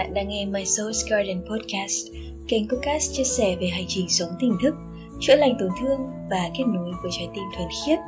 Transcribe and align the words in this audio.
Bạn 0.00 0.14
đang 0.14 0.28
nghe 0.28 0.46
My 0.46 0.62
Soul's 0.62 1.10
Garden 1.10 1.42
Podcast, 1.50 2.06
kênh 2.48 2.68
podcast 2.68 3.12
chia 3.12 3.24
sẻ 3.24 3.56
về 3.60 3.66
hành 3.66 3.84
trình 3.88 4.08
sống 4.08 4.28
tỉnh 4.40 4.56
thức, 4.62 4.74
chữa 5.20 5.36
lành 5.36 5.56
tổn 5.60 5.68
thương 5.80 6.00
và 6.30 6.50
kết 6.58 6.64
nối 6.66 6.92
với 7.02 7.10
trái 7.18 7.28
tim 7.34 7.44
thuần 7.56 7.68
khiết, 7.86 7.98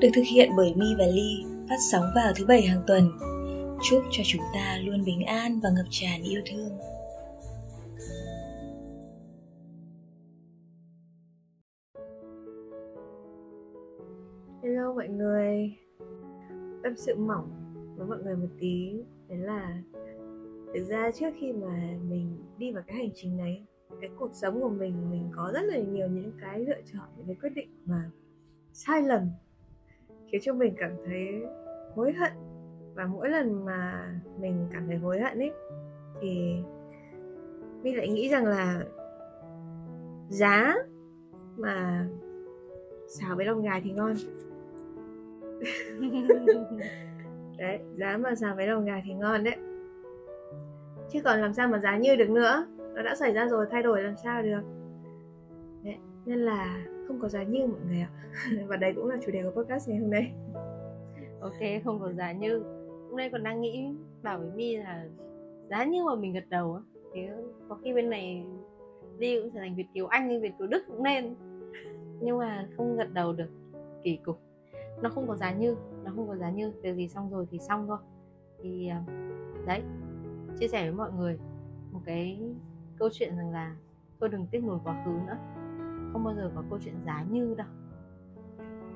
được 0.00 0.08
thực 0.14 0.22
hiện 0.32 0.50
bởi 0.56 0.74
Mi 0.76 0.86
và 0.98 1.06
Ly, 1.06 1.44
phát 1.68 1.76
sóng 1.92 2.04
vào 2.14 2.32
thứ 2.36 2.46
bảy 2.46 2.62
hàng 2.62 2.82
tuần. 2.86 3.10
Chúc 3.82 4.02
cho 4.10 4.22
chúng 4.26 4.42
ta 4.54 4.78
luôn 4.84 5.04
bình 5.04 5.22
an 5.22 5.60
và 5.62 5.70
ngập 5.70 5.86
tràn 5.90 6.22
yêu 6.22 6.42
thương. 6.46 6.78
Hello 14.62 14.92
mọi 14.94 15.08
người 15.08 15.76
Tâm 16.82 16.92
sự 16.96 17.14
mỏng 17.16 17.50
với 17.96 18.06
mọi 18.06 18.18
người 18.24 18.36
một 18.36 18.50
tí 18.60 18.92
Đấy 19.28 19.38
là 19.38 19.82
Thực 20.74 20.84
ra 20.84 21.10
trước 21.10 21.30
khi 21.38 21.52
mà 21.52 21.98
mình 22.08 22.36
đi 22.58 22.72
vào 22.72 22.82
cái 22.86 22.96
hành 22.96 23.10
trình 23.14 23.36
này 23.36 23.64
Cái 24.00 24.10
cuộc 24.18 24.30
sống 24.32 24.60
của 24.60 24.68
mình 24.68 25.10
Mình 25.10 25.28
có 25.32 25.50
rất 25.54 25.62
là 25.62 25.78
nhiều 25.78 26.08
những 26.08 26.32
cái 26.40 26.60
lựa 26.60 26.80
chọn 26.92 27.08
Những 27.16 27.26
cái 27.26 27.36
quyết 27.40 27.50
định 27.54 27.68
mà 27.86 28.10
sai 28.72 29.02
lầm 29.02 29.30
Khiến 30.32 30.40
cho 30.44 30.54
mình 30.54 30.74
cảm 30.78 30.90
thấy 31.06 31.42
hối 31.94 32.12
hận. 32.12 32.32
Và 32.94 33.06
mỗi 33.06 33.28
lần 33.28 33.64
mà 33.64 34.12
mình 34.40 34.68
cảm 34.72 34.86
thấy 34.86 34.96
hối 34.96 35.20
hận 35.20 35.38
ấy 35.38 35.52
Thì 36.20 36.56
mình 37.82 37.96
lại 37.96 38.08
nghĩ 38.08 38.28
rằng 38.28 38.46
là 38.46 38.84
Giá 40.28 40.74
mà 41.56 42.06
xào 43.08 43.36
với 43.36 43.46
lòng 43.46 43.62
gà 43.62 43.80
thì 43.84 43.90
ngon. 43.90 44.14
Đấy 47.58 47.78
giá 47.96 48.16
mà 48.16 48.34
xào 48.34 48.56
với 48.56 48.66
lòng 48.66 48.84
gà 48.84 49.00
thì 49.04 49.14
ngon 49.14 49.44
đấy 49.44 49.56
chứ 51.12 51.20
còn 51.24 51.40
làm 51.40 51.54
sao 51.54 51.68
mà 51.68 51.78
giá 51.78 51.96
như 51.96 52.16
được 52.16 52.30
nữa? 52.30 52.66
Nó 52.94 53.02
đã 53.02 53.14
xảy 53.14 53.32
ra 53.32 53.48
rồi, 53.48 53.66
thay 53.70 53.82
đổi 53.82 54.02
làm 54.02 54.16
sao 54.16 54.42
được? 54.42 54.60
Đấy, 55.84 55.96
nên 56.26 56.38
là 56.38 56.86
không 57.08 57.20
có 57.20 57.28
giá 57.28 57.42
như 57.42 57.66
mọi 57.66 57.80
người 57.88 58.00
ạ. 58.00 58.10
Và 58.66 58.76
đây 58.76 58.92
cũng 58.92 59.08
là 59.08 59.16
chủ 59.26 59.32
đề 59.32 59.42
của 59.42 59.62
podcast 59.62 59.88
ngày 59.88 59.98
hôm 59.98 60.10
nay. 60.10 60.32
Ok, 61.40 61.84
không 61.84 62.00
có 62.00 62.12
giá 62.12 62.32
như. 62.32 62.62
Hôm 63.08 63.16
nay 63.16 63.30
còn 63.32 63.42
đang 63.42 63.60
nghĩ, 63.60 63.94
bảo 64.22 64.38
với 64.38 64.50
mi 64.50 64.76
là 64.76 65.04
giá 65.70 65.84
như 65.84 66.04
mà 66.04 66.14
mình 66.14 66.32
gật 66.32 66.44
đầu 66.48 66.74
á. 66.74 66.80
Thì 67.12 67.20
có 67.68 67.78
khi 67.84 67.92
bên 67.92 68.10
này 68.10 68.44
đi 69.18 69.40
cũng 69.40 69.50
trở 69.54 69.60
thành 69.60 69.76
việt 69.76 69.86
kiều 69.94 70.06
anh 70.06 70.28
hay 70.28 70.40
việt 70.40 70.52
kiều 70.58 70.66
đức 70.66 70.82
cũng 70.86 71.02
nên. 71.02 71.34
Nhưng 72.20 72.38
mà 72.38 72.68
không 72.76 72.96
gật 72.96 73.12
đầu 73.12 73.32
được. 73.32 73.48
Kỳ 74.02 74.18
cục. 74.24 74.40
Nó 75.02 75.10
không 75.10 75.28
có 75.28 75.36
giá 75.36 75.52
như, 75.52 75.76
nó 76.04 76.12
không 76.16 76.28
có 76.28 76.36
giá 76.36 76.50
như. 76.50 76.72
Việc 76.82 76.94
gì 76.94 77.08
xong 77.08 77.30
rồi 77.30 77.46
thì 77.50 77.58
xong 77.58 77.86
thôi. 77.86 77.98
Thì 78.62 78.88
à, 78.88 79.02
đấy 79.66 79.82
chia 80.58 80.68
sẻ 80.68 80.82
với 80.82 80.92
mọi 80.92 81.12
người 81.12 81.38
một 81.92 82.00
cái 82.04 82.40
câu 82.98 83.08
chuyện 83.12 83.36
rằng 83.36 83.50
là 83.50 83.76
tôi 84.18 84.28
đừng 84.28 84.46
tiếc 84.46 84.64
nuối 84.64 84.78
quá 84.84 85.02
khứ 85.04 85.10
nữa, 85.10 85.36
không 86.12 86.24
bao 86.24 86.34
giờ 86.34 86.50
có 86.54 86.64
câu 86.70 86.78
chuyện 86.84 86.94
giá 87.06 87.24
như 87.30 87.54
đâu. 87.54 87.66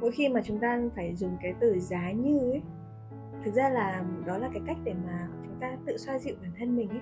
Mỗi 0.00 0.12
khi 0.12 0.28
mà 0.28 0.40
chúng 0.44 0.58
ta 0.58 0.80
phải 0.96 1.14
dùng 1.14 1.36
cái 1.42 1.54
từ 1.60 1.78
giá 1.78 2.12
như 2.12 2.38
ấy, 2.38 2.62
thực 3.44 3.54
ra 3.54 3.68
là 3.68 4.04
đó 4.26 4.38
là 4.38 4.48
cái 4.52 4.62
cách 4.66 4.76
để 4.84 4.94
mà 5.06 5.28
chúng 5.44 5.56
ta 5.60 5.76
tự 5.86 5.96
xoa 5.96 6.18
dịu 6.18 6.34
bản 6.42 6.50
thân 6.58 6.76
mình 6.76 6.88
ấy. 6.88 7.00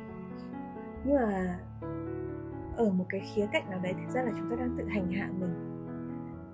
Nhưng 1.04 1.16
mà 1.16 1.58
ở 2.76 2.90
một 2.90 3.06
cái 3.08 3.20
khía 3.20 3.46
cạnh 3.52 3.70
nào 3.70 3.80
đấy, 3.82 3.94
thực 3.94 4.10
ra 4.14 4.22
là 4.22 4.32
chúng 4.38 4.50
ta 4.50 4.56
đang 4.56 4.74
tự 4.78 4.84
hành 4.84 5.12
hạ 5.12 5.30
mình. 5.38 5.68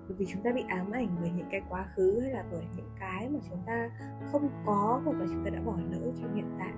Bởi 0.07 0.17
vì 0.17 0.25
chúng 0.25 0.43
ta 0.43 0.51
bị 0.51 0.63
ám 0.67 0.91
ảnh 0.91 1.07
bởi 1.21 1.31
những 1.35 1.47
cái 1.51 1.61
quá 1.69 1.85
khứ 1.95 2.19
hay 2.21 2.31
là 2.31 2.43
bởi 2.51 2.63
những 2.77 2.89
cái 2.99 3.29
mà 3.29 3.39
chúng 3.49 3.59
ta 3.65 3.89
không 4.31 4.49
có 4.65 5.01
hoặc 5.05 5.17
là 5.19 5.25
chúng 5.29 5.43
ta 5.45 5.49
đã 5.49 5.61
bỏ 5.61 5.77
lỡ 5.91 6.11
trong 6.21 6.35
hiện 6.35 6.55
tại 6.59 6.73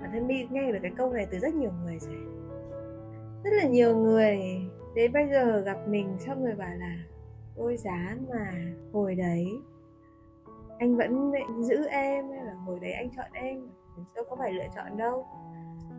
bản 0.00 0.10
thân 0.12 0.26
mi 0.26 0.46
nghe 0.50 0.72
được 0.72 0.78
cái 0.82 0.92
câu 0.96 1.12
này 1.12 1.26
từ 1.30 1.38
rất 1.38 1.54
nhiều 1.54 1.72
người 1.84 1.98
rồi. 1.98 2.16
Rất 3.44 3.50
là 3.52 3.68
nhiều 3.68 3.96
người 3.96 4.38
đến 4.94 5.12
bây 5.12 5.28
giờ 5.28 5.60
gặp 5.60 5.88
mình 5.88 6.16
xong 6.18 6.44
rồi 6.44 6.54
bảo 6.54 6.74
là 6.78 6.96
ôi 7.56 7.76
giá 7.76 8.16
mà 8.28 8.52
hồi 8.92 9.14
đấy 9.14 9.46
anh 10.78 10.96
vẫn 10.96 11.32
giữ 11.62 11.86
em 11.86 12.30
hay 12.30 12.44
là 12.44 12.54
hồi 12.54 12.80
đấy 12.80 12.92
anh 12.92 13.10
chọn 13.16 13.32
em? 13.32 13.68
Đâu 14.14 14.24
có 14.30 14.36
phải 14.36 14.52
lựa 14.52 14.66
chọn 14.76 14.96
đâu. 14.96 15.26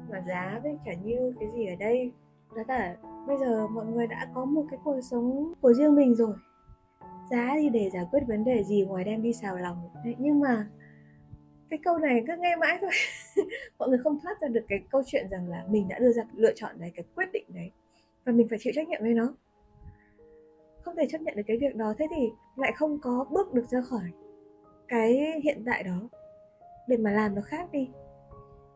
Mà 0.09 0.23
giá 0.27 0.59
với 0.63 0.77
cả 0.85 0.93
như 0.93 1.33
cái 1.39 1.49
gì 1.55 1.67
ở 1.67 1.75
đây 1.75 2.11
đó 2.55 2.63
là 2.67 2.95
bây 3.27 3.37
giờ 3.37 3.67
mọi 3.67 3.85
người 3.85 4.07
đã 4.07 4.27
có 4.33 4.45
một 4.45 4.65
cái 4.71 4.79
cuộc 4.83 5.01
sống 5.01 5.53
của 5.61 5.73
riêng 5.73 5.95
mình 5.95 6.15
rồi. 6.15 6.33
Giá 7.31 7.51
thì 7.55 7.69
để 7.69 7.89
giải 7.89 8.05
quyết 8.11 8.19
vấn 8.27 8.43
đề 8.43 8.63
gì 8.63 8.85
ngoài 8.85 9.03
đem 9.03 9.21
đi 9.21 9.33
xào 9.33 9.57
lòng. 9.57 9.89
Đấy, 10.05 10.15
nhưng 10.17 10.39
mà 10.39 10.67
cái 11.69 11.79
câu 11.83 11.97
này 11.97 12.23
cứ 12.27 12.33
nghe 12.37 12.55
mãi 12.55 12.77
thôi. 12.81 12.91
mọi 13.79 13.89
người 13.89 13.99
không 14.03 14.19
thoát 14.23 14.41
ra 14.41 14.47
được 14.47 14.65
cái 14.67 14.79
câu 14.91 15.01
chuyện 15.05 15.27
rằng 15.31 15.49
là 15.49 15.65
mình 15.69 15.87
đã 15.87 15.99
đưa 15.99 16.11
ra, 16.11 16.23
lựa 16.33 16.53
chọn 16.55 16.79
đấy, 16.79 16.91
cái 16.95 17.05
quyết 17.15 17.31
định 17.33 17.45
đấy. 17.47 17.71
Và 18.25 18.31
mình 18.31 18.47
phải 18.49 18.59
chịu 18.61 18.73
trách 18.75 18.87
nhiệm 18.87 19.01
với 19.01 19.13
nó. 19.13 19.33
Không 20.81 20.95
thể 20.95 21.07
chấp 21.09 21.21
nhận 21.21 21.35
được 21.35 21.43
cái 21.47 21.57
việc 21.57 21.75
đó. 21.75 21.93
Thế 21.97 22.07
thì 22.15 22.29
lại 22.55 22.71
không 22.75 22.99
có 23.01 23.25
bước 23.31 23.53
được 23.53 23.65
ra 23.69 23.81
khỏi 23.81 24.11
cái 24.87 25.39
hiện 25.43 25.63
tại 25.65 25.83
đó 25.83 26.09
để 26.87 26.97
mà 26.97 27.11
làm 27.11 27.35
nó 27.35 27.41
khác 27.41 27.71
đi. 27.71 27.89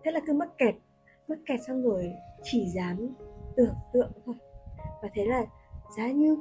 Thế 0.03 0.11
là 0.11 0.19
cứ 0.27 0.33
mắc 0.33 0.49
kẹt 0.57 0.75
mắc 1.27 1.39
kẹt 1.45 1.59
xong 1.67 1.83
rồi 1.83 2.13
chỉ 2.43 2.67
dám 2.75 3.15
tưởng 3.55 3.75
tượng 3.93 4.11
thôi. 4.25 4.35
Và 4.77 5.09
thế 5.13 5.25
là 5.25 5.45
giá 5.97 6.11
như, 6.11 6.37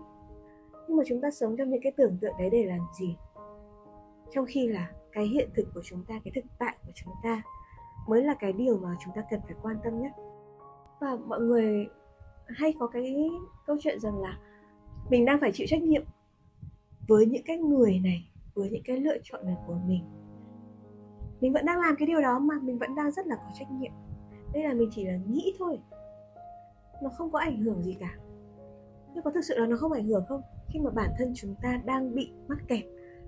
nhưng 0.88 0.96
mà 0.96 1.04
chúng 1.06 1.20
ta 1.20 1.30
sống 1.30 1.56
trong 1.56 1.70
những 1.70 1.82
cái 1.82 1.92
tưởng 1.96 2.18
tượng 2.20 2.34
đấy 2.38 2.50
để 2.50 2.64
làm 2.64 2.80
gì? 2.98 3.16
Trong 4.30 4.46
khi 4.48 4.68
là 4.68 4.92
cái 5.12 5.26
hiện 5.26 5.48
thực 5.54 5.66
của 5.74 5.82
chúng 5.84 6.04
ta, 6.08 6.14
cái 6.24 6.32
thực 6.34 6.44
tại 6.58 6.76
của 6.86 6.92
chúng 6.94 7.14
ta 7.22 7.42
mới 8.06 8.24
là 8.24 8.34
cái 8.34 8.52
điều 8.52 8.78
mà 8.78 8.96
chúng 9.04 9.14
ta 9.14 9.22
cần 9.30 9.40
phải 9.46 9.56
quan 9.62 9.76
tâm 9.84 10.02
nhất. 10.02 10.12
Và 11.00 11.16
mọi 11.26 11.40
người 11.40 11.86
hay 12.46 12.74
có 12.78 12.86
cái 12.86 13.30
câu 13.66 13.76
chuyện 13.80 14.00
rằng 14.00 14.18
là 14.18 14.38
mình 15.10 15.24
đang 15.24 15.40
phải 15.40 15.52
chịu 15.52 15.66
trách 15.70 15.82
nhiệm 15.82 16.02
với 17.08 17.26
những 17.26 17.42
cái 17.46 17.58
người 17.58 18.00
này, 18.04 18.30
với 18.54 18.70
những 18.70 18.82
cái 18.84 19.00
lựa 19.00 19.16
chọn 19.22 19.46
này 19.46 19.56
của 19.66 19.76
mình. 19.86 20.04
Mình 21.40 21.52
vẫn 21.52 21.66
đang 21.66 21.80
làm 21.80 21.96
cái 21.98 22.06
điều 22.06 22.20
đó 22.20 22.38
mà 22.38 22.54
mình 22.62 22.78
vẫn 22.78 22.94
đang 22.94 23.10
rất 23.10 23.26
là 23.26 23.36
có 23.36 23.50
trách 23.54 23.70
nhiệm. 23.70 23.92
Đây 24.52 24.62
là 24.62 24.74
mình 24.74 24.88
chỉ 24.92 25.04
là 25.04 25.18
nghĩ 25.28 25.54
thôi. 25.58 25.78
Nó 27.02 27.10
không 27.18 27.30
có 27.30 27.38
ảnh 27.38 27.62
hưởng 27.62 27.82
gì 27.82 27.96
cả. 28.00 28.18
Nhưng 29.14 29.24
có 29.24 29.30
thực 29.30 29.44
sự 29.44 29.58
là 29.58 29.66
nó 29.66 29.76
không 29.76 29.92
ảnh 29.92 30.06
hưởng 30.06 30.24
không? 30.28 30.42
Khi 30.68 30.80
mà 30.80 30.90
bản 30.90 31.10
thân 31.18 31.32
chúng 31.36 31.54
ta 31.62 31.80
đang 31.84 32.14
bị 32.14 32.32
mắc 32.48 32.58
kẹt, 32.68 32.84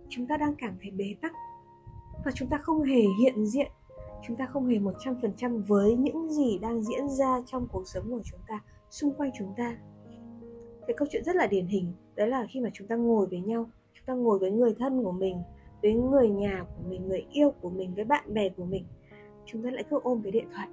chúng 0.09 0.27
ta 0.27 0.37
đang 0.37 0.55
cảm 0.59 0.77
thấy 0.83 0.91
bế 0.91 1.15
tắc 1.23 1.33
và 2.25 2.31
chúng 2.35 2.49
ta 2.49 2.59
không 2.59 2.83
hề 2.83 3.03
hiện 3.21 3.47
diện 3.47 3.73
chúng 4.23 4.37
ta 4.37 4.47
không 4.47 4.67
hề 4.67 4.79
một 4.79 4.95
trăm 4.99 5.15
phần 5.23 5.33
trăm 5.37 5.63
với 5.63 5.97
những 5.97 6.31
gì 6.31 6.59
đang 6.59 6.83
diễn 6.83 7.09
ra 7.09 7.43
trong 7.47 7.69
cuộc 7.73 7.89
sống 7.89 8.05
của 8.11 8.21
chúng 8.25 8.41
ta, 8.49 8.63
xung 8.91 9.15
quanh 9.15 9.31
chúng 9.39 9.53
ta. 9.57 9.77
Cái 10.87 10.95
câu 10.97 11.09
chuyện 11.11 11.25
rất 11.25 11.37
là 11.37 11.47
điển 11.47 11.67
hình, 11.67 11.93
đó 12.17 12.27
là 12.27 12.47
khi 12.51 12.61
mà 12.61 12.71
chúng 12.73 12.87
ta 12.87 12.97
ngồi 12.97 13.27
với 13.27 13.41
nhau, 13.41 13.71
chúng 13.95 14.07
ta 14.07 14.15
ngồi 14.15 14.39
với 14.39 14.51
người 14.51 14.75
thân 14.79 15.05
của 15.05 15.13
mình, 15.13 15.37
với 15.83 15.95
người 15.95 16.29
nhà 16.29 16.65
của 16.77 16.89
mình, 16.89 17.09
người 17.09 17.27
yêu 17.31 17.51
của 17.61 17.71
mình, 17.71 17.95
với 17.95 18.05
bạn 18.05 18.35
bè 18.35 18.49
của 18.49 18.65
mình. 18.65 18.85
Chúng 19.47 19.63
ta 19.63 19.71
lại 19.71 19.85
cứ 19.91 19.99
ôm 20.03 20.21
cái 20.23 20.33
điện 20.33 20.47
thoại. 20.55 20.69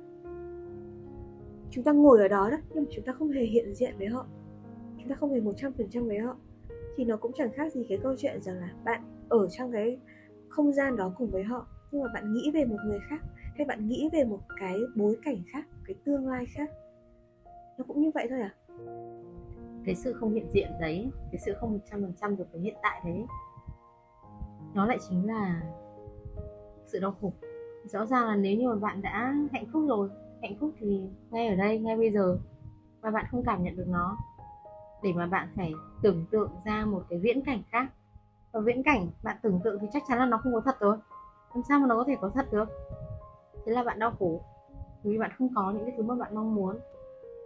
Chúng 1.72 1.84
ta 1.84 1.92
ngồi 1.92 2.20
ở 2.20 2.28
đó 2.28 2.50
đó, 2.52 2.58
nhưng 2.74 2.84
mà 2.84 2.90
chúng 2.96 3.06
ta 3.06 3.14
không 3.14 3.30
hề 3.30 3.44
hiện 3.44 3.76
diện 3.76 3.96
với 3.98 4.08
họ. 4.08 4.26
Chúng 4.98 5.10
ta 5.10 5.16
không 5.16 5.34
hề 5.34 5.42
một 5.42 5.54
trăm 5.58 5.74
phần 5.74 5.90
trăm 5.90 6.08
với 6.08 6.18
họ. 6.18 6.38
Thì 6.98 7.06
nó 7.06 7.18
cũng 7.18 7.32
chẳng 7.36 7.52
khác 7.54 7.74
gì 7.74 7.86
cái 7.90 7.98
câu 8.04 8.16
chuyện 8.18 8.42
rằng 8.42 8.56
là 8.56 8.74
bạn 8.86 9.04
ở 9.30 9.48
trong 9.48 9.72
cái 9.72 10.00
không 10.50 10.74
gian 10.74 10.96
đó 10.96 11.14
cùng 11.18 11.30
với 11.32 11.44
họ 11.44 11.68
nhưng 11.94 12.04
mà 12.04 12.10
bạn 12.14 12.34
nghĩ 12.34 12.52
về 12.54 12.66
một 12.66 12.78
người 12.86 13.00
khác, 13.10 13.22
hay 13.56 13.66
bạn 13.66 13.88
nghĩ 13.88 14.10
về 14.14 14.24
một 14.24 14.40
cái 14.60 14.80
bối 14.96 15.18
cảnh 15.24 15.38
khác, 15.54 15.66
cái 15.86 15.96
tương 16.06 16.28
lai 16.28 16.46
khác? 16.46 16.70
Nó 17.78 17.86
cũng 17.88 18.02
như 18.02 18.12
vậy 18.14 18.28
thôi 18.30 18.40
à? 18.42 18.54
Cái 19.86 19.96
sự 19.96 20.14
không 20.14 20.34
hiện 20.34 20.50
diện 20.52 20.72
đấy, 20.80 21.12
cái 21.32 21.40
sự 21.46 21.54
không 21.60 21.74
một 21.74 21.80
trăm 21.92 22.02
phần 22.02 22.14
trăm 22.22 22.38
được 22.38 22.46
với 22.52 22.62
hiện 22.62 22.76
tại 22.82 23.02
đấy, 23.06 23.26
nó 24.74 24.86
lại 24.86 24.98
chính 25.10 25.28
là 25.28 25.62
sự 26.88 27.00
đau 27.00 27.16
khổ. 27.22 27.34
Rõ 27.86 28.06
ràng 28.06 28.28
là 28.28 28.36
nếu 28.36 28.58
như 28.58 28.70
mà 28.70 28.76
bạn 28.76 29.02
đã 29.02 29.36
hạnh 29.52 29.66
phúc 29.74 29.84
rồi, 29.88 30.10
hạnh 30.42 30.56
phúc 30.60 30.72
thì 30.78 31.02
ngay 31.32 31.48
ở 31.48 31.56
đây, 31.56 31.80
ngay 31.80 31.98
bây 31.98 32.12
giờ, 32.12 32.38
mà 33.02 33.12
bạn 33.12 33.26
không 33.32 33.44
cảm 33.44 33.64
nhận 33.64 33.76
được 33.76 33.88
nó, 33.88 34.18
để 35.04 35.14
mà 35.14 35.28
bạn 35.28 35.48
phải 35.56 35.74
tưởng 36.04 36.26
tượng 36.32 36.52
ra 36.66 36.86
một 36.86 37.04
cái 37.10 37.20
viễn 37.20 37.42
cảnh 37.42 37.62
khác. 37.72 37.86
Và 38.52 38.60
viễn 38.60 38.84
cảnh 38.84 39.08
bạn 39.24 39.38
tưởng 39.42 39.60
tượng 39.64 39.80
thì 39.82 39.88
chắc 39.94 40.04
chắn 40.08 40.20
là 40.20 40.26
nó 40.26 40.38
không 40.38 40.54
có 40.54 40.62
thật 40.66 40.80
rồi 40.80 40.98
làm 41.56 41.64
sao 41.70 41.80
mà 41.80 41.88
nó 41.88 41.96
có 41.96 42.04
thể 42.08 42.16
có 42.22 42.30
thật 42.30 42.46
được? 42.52 42.70
Thế 43.66 43.72
là 43.72 43.84
bạn 43.84 44.00
đau 44.00 44.12
khổ. 44.20 44.42
Vì 45.04 45.18
bạn 45.18 45.32
không 45.38 45.50
có 45.56 45.72
những 45.72 45.86
cái 45.86 45.94
thứ 45.98 46.04
mà 46.04 46.16
bạn 46.16 46.36
mong 46.36 46.56
muốn. 46.56 46.80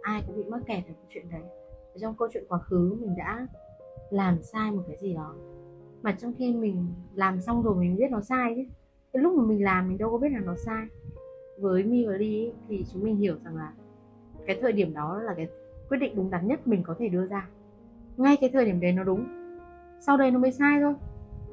Ai 0.02 0.22
cũng 0.26 0.36
bị 0.36 0.44
mắc 0.44 0.60
kẹt 0.66 0.84
ở 0.86 0.92
chuyện 1.08 1.30
đấy. 1.30 1.42
Ở 1.94 1.98
trong 2.00 2.14
câu 2.18 2.28
chuyện 2.32 2.44
quá 2.48 2.58
khứ, 2.58 2.96
mình 3.00 3.14
đã 3.16 3.46
làm 4.10 4.42
sai 4.42 4.70
một 4.70 4.82
cái 4.86 4.96
gì 5.00 5.14
đó. 5.14 5.34
Mà 6.02 6.16
trong 6.18 6.34
khi 6.38 6.54
mình 6.54 6.86
làm 7.14 7.40
xong 7.40 7.62
rồi 7.62 7.74
mình 7.74 7.96
biết 7.96 8.10
nó 8.10 8.20
sai 8.20 8.54
chứ. 8.56 8.62
Cái 9.12 9.22
lúc 9.22 9.34
mà 9.34 9.44
mình 9.44 9.64
làm, 9.64 9.88
mình 9.88 9.98
đâu 9.98 10.10
có 10.10 10.18
biết 10.18 10.28
là 10.32 10.40
nó 10.40 10.54
sai. 10.56 10.86
Với 11.60 11.84
mi 11.84 12.06
và 12.06 12.12
ly 12.12 12.52
thì 12.68 12.84
chúng 12.92 13.04
mình 13.04 13.16
hiểu 13.16 13.36
rằng 13.44 13.56
là 13.56 13.72
cái 14.46 14.58
thời 14.60 14.72
điểm 14.72 14.94
đó 14.94 15.20
là 15.22 15.34
cái 15.34 15.48
quyết 15.88 15.98
định 15.98 16.16
đúng 16.16 16.30
đắn 16.30 16.46
nhất 16.46 16.66
mình 16.66 16.82
có 16.82 16.94
thể 16.98 17.08
đưa 17.08 17.26
ra. 17.26 17.48
Ngay 18.16 18.36
cái 18.40 18.50
thời 18.52 18.64
điểm 18.64 18.80
đấy 18.80 18.92
nó 18.92 19.04
đúng. 19.04 19.24
Sau 20.00 20.16
đây 20.16 20.30
nó 20.30 20.38
mới 20.38 20.52
sai 20.52 20.80
thôi 20.80 20.94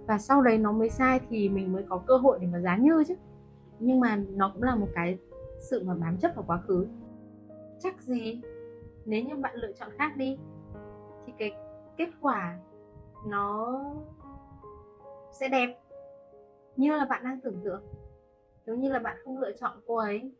và 0.08 0.18
sau 0.18 0.42
đấy 0.42 0.58
nó 0.58 0.72
mới 0.72 0.90
sai 0.90 1.20
thì 1.30 1.50
mình 1.50 1.74
mới 1.74 1.84
có 1.90 2.02
cơ 2.08 2.18
hội 2.18 2.40
để 2.42 2.48
mà 2.48 2.60
giá 2.60 2.78
như 2.78 3.04
chứ. 3.08 3.16
Nhưng 3.80 4.00
mà 4.00 4.16
nó 4.16 4.52
cũng 4.54 4.64
là 4.64 4.76
một 4.76 4.88
cái 4.96 5.18
sự 5.70 5.84
mà 5.84 5.94
bám 5.94 6.18
chấp 6.18 6.32
vào 6.36 6.46
quá 6.48 6.62
khứ. 6.68 6.88
Chắc 7.80 8.02
gì, 8.02 8.42
nếu 9.06 9.24
như 9.24 9.36
bạn 9.36 9.56
lựa 9.56 9.72
chọn 9.72 9.90
khác 9.98 10.18
đi, 10.18 10.38
thì 11.26 11.34
cái 11.38 11.52
kết 11.98 12.10
quả 12.22 12.60
nó 13.28 13.82
sẽ 15.32 15.50
đẹp 15.50 15.80
như 16.76 16.98
là 16.98 17.06
bạn 17.06 17.24
đang 17.24 17.40
tưởng 17.42 17.62
tượng. 17.64 17.84
Giống 18.66 18.82
như 18.82 18.92
là 18.92 19.00
bạn 19.00 19.18
không 19.24 19.40
lựa 19.40 19.52
chọn 19.52 19.78
cô 19.88 19.96
ấy 19.96 20.32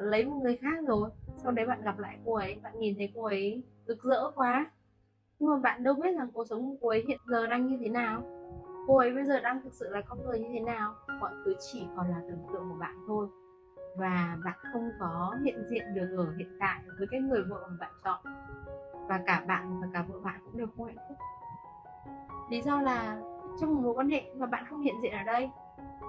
lấy 0.00 0.24
một 0.24 0.40
người 0.42 0.56
khác 0.56 0.86
rồi, 0.86 1.10
sau 1.36 1.52
đấy 1.52 1.66
bạn 1.66 1.82
gặp 1.82 1.98
lại 1.98 2.18
cô 2.24 2.34
ấy, 2.34 2.56
bạn 2.62 2.78
nhìn 2.78 2.94
thấy 2.98 3.12
cô 3.14 3.24
ấy 3.24 3.62
rực 3.86 4.02
rỡ 4.02 4.30
quá. 4.34 4.70
Nhưng 5.38 5.50
mà 5.50 5.56
bạn 5.58 5.84
đâu 5.84 5.94
biết 5.94 6.16
rằng 6.18 6.30
cuộc 6.32 6.46
sống 6.46 6.70
của 6.70 6.76
cô 6.80 6.88
ấy 6.88 7.04
hiện 7.08 7.18
giờ 7.28 7.46
đang 7.46 7.66
như 7.66 7.78
thế 7.80 7.88
nào 7.88 8.22
cô 8.86 8.96
ấy 8.96 9.12
bây 9.12 9.24
giờ 9.24 9.40
đang 9.40 9.62
thực 9.62 9.72
sự 9.72 9.88
là 9.90 10.00
con 10.08 10.18
người 10.24 10.38
như 10.38 10.48
thế 10.52 10.60
nào? 10.60 10.94
Mọi 11.20 11.32
thứ 11.44 11.54
chỉ 11.72 11.86
còn 11.96 12.08
là 12.08 12.20
tưởng 12.28 12.46
tượng 12.52 12.68
của 12.70 12.78
bạn 12.80 12.96
thôi. 13.06 13.26
Và 13.96 14.36
bạn 14.44 14.58
không 14.72 14.90
có 15.00 15.36
hiện 15.44 15.64
diện 15.70 15.94
được 15.94 16.16
ở 16.16 16.34
hiện 16.36 16.56
tại 16.60 16.80
với 16.98 17.06
cái 17.10 17.20
người 17.20 17.42
vợ 17.42 17.66
mà 17.70 17.76
bạn 17.80 17.92
chọn. 18.04 18.20
Và 19.08 19.20
cả 19.26 19.44
bạn 19.48 19.80
và 19.80 19.88
cả 19.92 20.04
vợ 20.08 20.20
bạn 20.20 20.40
cũng 20.44 20.58
đều 20.58 20.66
không 20.76 20.86
hạnh 20.86 21.04
phúc. 21.08 21.16
Lý 22.50 22.62
do 22.62 22.80
là 22.80 23.20
trong 23.60 23.74
một 23.74 23.80
mối 23.82 23.94
quan 23.94 24.08
hệ 24.08 24.22
mà 24.36 24.46
bạn 24.46 24.64
không 24.70 24.80
hiện 24.80 24.94
diện 25.02 25.12
ở 25.12 25.22
đây, 25.22 25.50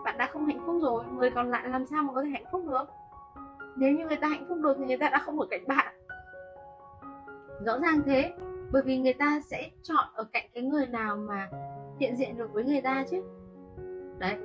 bạn 0.04 0.18
đã 0.18 0.30
không 0.34 0.46
hạnh 0.46 0.64
phúc 0.66 0.75
rồi, 0.81 1.04
người 1.06 1.31
còn 1.31 1.50
lại 1.52 1.70
làm 1.70 1.86
sao 1.86 2.04
mà 2.04 2.14
có 2.14 2.24
thể 2.24 2.30
hạnh 2.30 2.46
phúc 2.52 2.64
được? 2.68 2.86
Nếu 3.75 3.92
như 3.92 4.08
người 4.08 4.18
ta 4.18 4.28
hạnh 4.28 4.46
phúc 4.50 4.58
được 4.62 4.75
thì 4.80 4.86
người 4.86 4.98
ta 4.98 5.10
đã 5.10 5.20
không 5.20 5.40
ở 5.40 5.48
cạnh 5.50 5.68
bạn. 5.68 5.96
Rõ 7.66 7.80
ràng 7.80 8.02
thế, 8.06 8.34
bởi 8.72 8.81
vì 8.86 8.98
người 8.98 9.14
ta 9.14 9.40
sẽ 9.46 9.70
chọn 9.84 10.06
ở 10.14 10.24
cạnh 10.24 10.50
cái 10.54 10.64
người 10.64 10.88
nào 10.88 11.18
mà 11.18 11.50
hiện 12.00 12.16
diện 12.16 12.38
được 12.38 12.54
với 12.54 12.63
người 12.63 12.81
ta 12.81 13.06
chứ. 13.10 13.24
Đấy, 14.19 14.38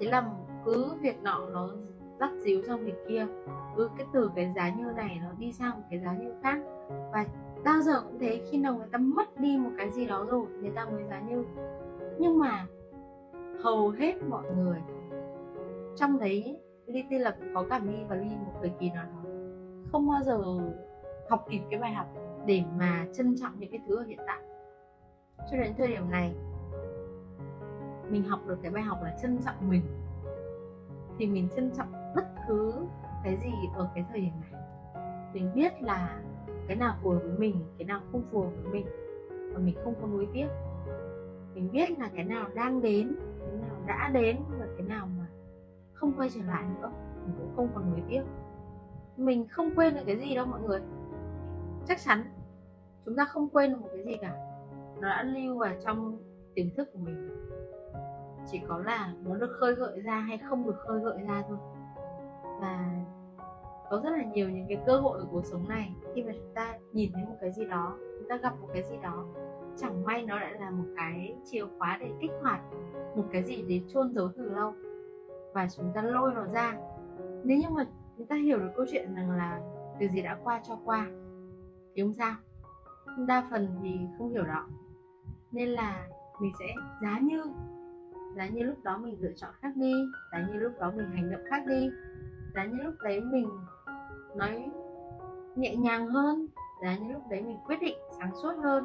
thế 0.00 0.06
là 0.06 0.30
cứ 0.64 0.94
việc 1.00 1.22
nọ 1.22 1.46
nó 1.52 1.70
dắt 2.20 2.30
díu 2.38 2.62
trong 2.66 2.84
việc 2.84 2.96
kia, 3.08 3.26
cứ 3.76 3.90
cái 3.98 4.06
từ 4.12 4.30
cái 4.36 4.52
giá 4.56 4.68
như 4.68 4.84
này 4.96 5.18
nó 5.22 5.28
đi 5.38 5.52
sang 5.52 5.70
một 5.70 5.82
cái 5.90 6.00
giá 6.00 6.12
như 6.12 6.32
khác. 6.42 6.58
Và 7.12 7.26
bao 7.64 7.80
giờ 7.80 8.00
cũng 8.00 8.18
thế, 8.18 8.40
khi 8.50 8.58
nào 8.58 8.74
người 8.74 8.88
ta 8.92 8.98
mất 8.98 9.40
đi 9.40 9.58
một 9.58 9.70
cái 9.78 9.90
gì 9.90 10.06
đó 10.06 10.26
rồi, 10.30 10.46
người 10.60 10.70
ta 10.70 10.84
mới 10.84 11.04
giá 11.04 11.20
như. 11.20 11.44
Nhưng 12.18 12.38
mà 12.38 12.66
hầu 13.62 13.90
hết 13.90 14.22
mọi 14.22 14.44
người 14.56 14.78
trong 15.96 16.18
đấy 16.18 16.58
Ly 16.86 17.04
tin 17.10 17.20
là 17.20 17.30
cũng 17.30 17.54
có 17.54 17.64
cả 17.70 17.78
My 17.78 17.94
và 18.08 18.16
Ly, 18.16 18.28
một 18.28 18.52
thời 18.60 18.72
kỳ 18.80 18.90
nào 18.90 19.04
đó, 19.04 19.30
không 19.92 20.08
bao 20.08 20.22
giờ 20.22 20.38
học 21.28 21.46
kịp 21.50 21.60
cái 21.70 21.80
bài 21.80 21.92
học 21.92 22.06
để 22.46 22.62
mà 22.78 23.06
trân 23.12 23.34
trọng 23.40 23.52
những 23.58 23.70
cái 23.70 23.80
thứ 23.88 23.96
ở 23.96 24.02
hiện 24.02 24.18
tại. 24.26 24.40
Cho 25.50 25.56
đến 25.56 25.72
thời 25.78 25.88
điểm 25.88 26.10
này 26.10 26.34
mình 28.12 28.24
học 28.24 28.40
được 28.46 28.58
cái 28.62 28.70
bài 28.70 28.82
học 28.82 28.98
là 29.02 29.16
trân 29.22 29.38
trọng 29.44 29.68
mình. 29.68 29.82
Thì 31.18 31.26
mình 31.26 31.48
trân 31.56 31.70
trọng 31.70 31.92
bất 32.14 32.24
cứ 32.48 32.74
cái 33.24 33.36
gì 33.36 33.52
ở 33.74 33.88
cái 33.94 34.04
thời 34.10 34.20
điểm 34.20 34.32
này. 34.40 34.62
Mình 35.34 35.50
biết 35.54 35.82
là 35.82 36.20
cái 36.68 36.76
nào 36.76 36.96
phù 37.02 37.10
hợp 37.10 37.18
với 37.22 37.38
mình, 37.38 37.56
cái 37.78 37.86
nào 37.86 38.00
không 38.12 38.22
phù 38.30 38.40
hợp 38.40 38.50
với 38.62 38.72
mình, 38.72 38.86
và 39.54 39.58
mình 39.58 39.74
không 39.84 39.94
có 40.00 40.06
nuối 40.06 40.28
tiếc. 40.32 40.46
Mình 41.54 41.70
biết 41.72 41.98
là 41.98 42.10
cái 42.14 42.24
nào 42.24 42.48
đang 42.54 42.82
đến, 42.82 43.16
cái 43.38 43.56
nào 43.56 43.76
đã 43.86 44.10
đến, 44.12 44.36
và 44.58 44.66
cái 44.76 44.86
nào 44.86 45.08
mà 45.18 45.26
không 45.92 46.12
quay 46.16 46.30
trở 46.30 46.40
lại 46.46 46.64
nữa, 46.80 46.92
mình 47.26 47.34
cũng 47.38 47.52
không 47.56 47.68
còn 47.74 47.90
nuối 47.90 48.02
tiếc. 48.08 48.22
Mình 49.16 49.48
không 49.48 49.70
quên 49.76 49.94
được 49.94 50.02
cái 50.06 50.16
gì 50.16 50.34
đâu 50.34 50.46
mọi 50.46 50.60
người. 50.60 50.80
Chắc 51.88 51.98
chắn 52.04 52.22
chúng 53.04 53.16
ta 53.16 53.24
không 53.24 53.48
quên 53.48 53.72
được 53.72 53.80
một 53.80 53.88
cái 53.92 54.04
gì 54.04 54.16
cả. 54.20 54.34
Nó 55.00 55.08
đã 55.08 55.22
lưu 55.22 55.58
vào 55.58 55.74
trong 55.84 56.18
tiềm 56.54 56.66
thức 56.76 56.88
của 56.92 56.98
mình 56.98 57.48
chỉ 58.46 58.60
có 58.68 58.78
là 58.78 59.12
nó 59.24 59.36
được 59.36 59.56
khơi 59.60 59.74
gợi 59.74 60.00
ra 60.00 60.20
hay 60.20 60.38
không 60.38 60.66
được 60.66 60.78
khơi 60.78 61.00
gợi 61.00 61.18
ra 61.28 61.42
thôi. 61.48 61.58
Và 62.60 63.04
có 63.90 64.00
rất 64.04 64.10
là 64.10 64.24
nhiều 64.24 64.50
những 64.50 64.66
cái 64.68 64.78
cơ 64.86 64.96
hội 64.96 65.18
ở 65.18 65.26
cuộc 65.30 65.44
sống 65.44 65.68
này. 65.68 65.94
Khi 66.14 66.22
mà 66.22 66.32
chúng 66.32 66.54
ta 66.54 66.74
nhìn 66.92 67.12
thấy 67.14 67.24
một 67.24 67.36
cái 67.40 67.52
gì 67.52 67.64
đó, 67.64 67.96
chúng 68.18 68.28
ta 68.28 68.36
gặp 68.36 68.60
một 68.60 68.68
cái 68.72 68.82
gì 68.82 68.96
đó, 69.02 69.24
chẳng 69.76 70.04
may 70.04 70.22
nó 70.22 70.38
lại 70.38 70.54
là 70.60 70.70
một 70.70 70.84
cái 70.96 71.36
chìa 71.44 71.64
khóa 71.78 71.98
để 72.00 72.10
kích 72.20 72.30
hoạt 72.42 72.60
một 73.16 73.24
cái 73.32 73.42
gì 73.42 73.64
để 73.68 73.80
chôn 73.88 74.12
giấu 74.14 74.28
từ 74.36 74.50
lâu 74.50 74.72
và 75.54 75.68
chúng 75.76 75.92
ta 75.94 76.02
lôi 76.02 76.34
nó 76.34 76.44
ra. 76.44 76.76
Nếu 77.44 77.58
như 77.58 77.68
mà 77.70 77.86
chúng 78.18 78.26
ta 78.26 78.36
hiểu 78.36 78.58
được 78.58 78.70
câu 78.76 78.86
chuyện 78.90 79.14
rằng 79.14 79.30
là 79.30 79.60
việc 79.98 80.10
gì 80.10 80.22
đã 80.22 80.38
qua 80.44 80.60
cho 80.68 80.78
qua, 80.84 81.06
thì 81.94 82.02
không 82.02 82.12
sao. 82.12 82.34
Đa 83.26 83.48
phần 83.50 83.68
thì 83.82 83.98
không 84.18 84.30
hiểu 84.30 84.44
đó 84.44 84.66
nên 85.52 85.68
là 85.68 86.06
mình 86.40 86.52
sẽ 86.58 86.66
giá 87.02 87.18
như 87.18 87.44
giá 88.36 88.48
như 88.48 88.62
lúc 88.62 88.82
đó 88.82 88.98
mình 88.98 89.16
lựa 89.20 89.32
chọn 89.36 89.50
khác 89.60 89.76
đi 89.76 89.92
giá 90.32 90.46
như 90.48 90.54
lúc 90.54 90.72
đó 90.80 90.92
mình 90.96 91.10
hành 91.10 91.30
động 91.30 91.40
khác 91.50 91.62
đi 91.66 91.90
giá 92.54 92.64
như 92.64 92.82
lúc 92.82 92.94
đấy 93.02 93.20
mình 93.20 93.48
nói 94.36 94.70
nhẹ 95.56 95.76
nhàng 95.76 96.08
hơn 96.08 96.46
giá 96.82 96.96
như 96.98 97.12
lúc 97.12 97.22
đấy 97.30 97.42
mình 97.42 97.56
quyết 97.66 97.80
định 97.80 97.96
sáng 98.18 98.30
suốt 98.42 98.52
hơn. 98.62 98.84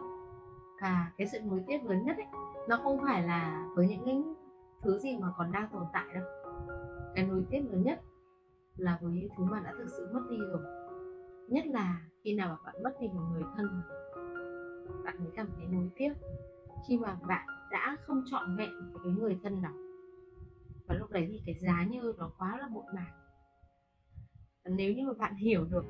Và 0.82 1.12
cái 1.18 1.28
sự 1.28 1.40
nối 1.40 1.64
tiếp 1.68 1.80
lớn 1.84 2.04
nhất 2.06 2.18
ấy, 2.18 2.26
nó 2.68 2.80
không 2.84 3.00
phải 3.04 3.24
là 3.24 3.68
với 3.76 3.88
những 3.88 4.06
cái 4.06 4.24
thứ 4.82 5.00
gì 5.00 5.18
mà 5.18 5.28
còn 5.38 5.52
đang 5.52 5.68
tồn 5.74 5.84
tại 5.94 6.06
đâu. 6.14 6.24
Cái 7.16 7.26
nối 7.26 7.46
tiếp 7.50 7.62
lớn 7.72 7.84
nhất 7.84 8.02
là 8.78 8.98
với 9.02 9.12
những 9.12 9.30
thứ 9.38 9.44
mà 9.44 9.60
đã 9.60 9.74
thực 9.78 9.90
sự 9.90 10.08
mất 10.14 10.22
đi 10.30 10.38
rồi. 10.38 10.62
Nhất 11.48 11.66
là 11.68 12.02
khi 12.24 12.36
nào 12.36 12.50
mà 12.50 12.58
bạn 12.66 12.84
mất 12.84 12.92
đi 13.00 13.08
một 13.08 13.22
người 13.34 13.44
thân 13.56 13.68
bạn 15.04 15.16
mới 15.20 15.32
cảm 15.36 15.48
thấy 15.56 15.66
nối 15.66 15.90
tiếc 15.96 16.14
khi 16.88 16.98
mà 16.98 17.18
bạn 17.28 17.48
đã 17.72 17.96
không 18.02 18.24
chọn 18.32 18.56
vẹn 18.58 18.70
cái 19.04 19.14
người 19.14 19.38
thân 19.44 19.62
đó. 19.62 19.70
Và 20.88 20.96
lúc 20.96 21.12
đấy 21.12 21.28
thì 21.32 21.42
cái 21.46 21.56
giá 21.56 21.84
như 21.84 22.14
nó 22.18 22.32
quá 22.38 22.58
là 22.62 22.68
bội 22.68 22.84
bạc 22.96 23.12
nếu 24.66 24.94
như 24.94 25.08
mà 25.08 25.14
bạn 25.14 25.36
hiểu 25.36 25.66
được, 25.66 25.86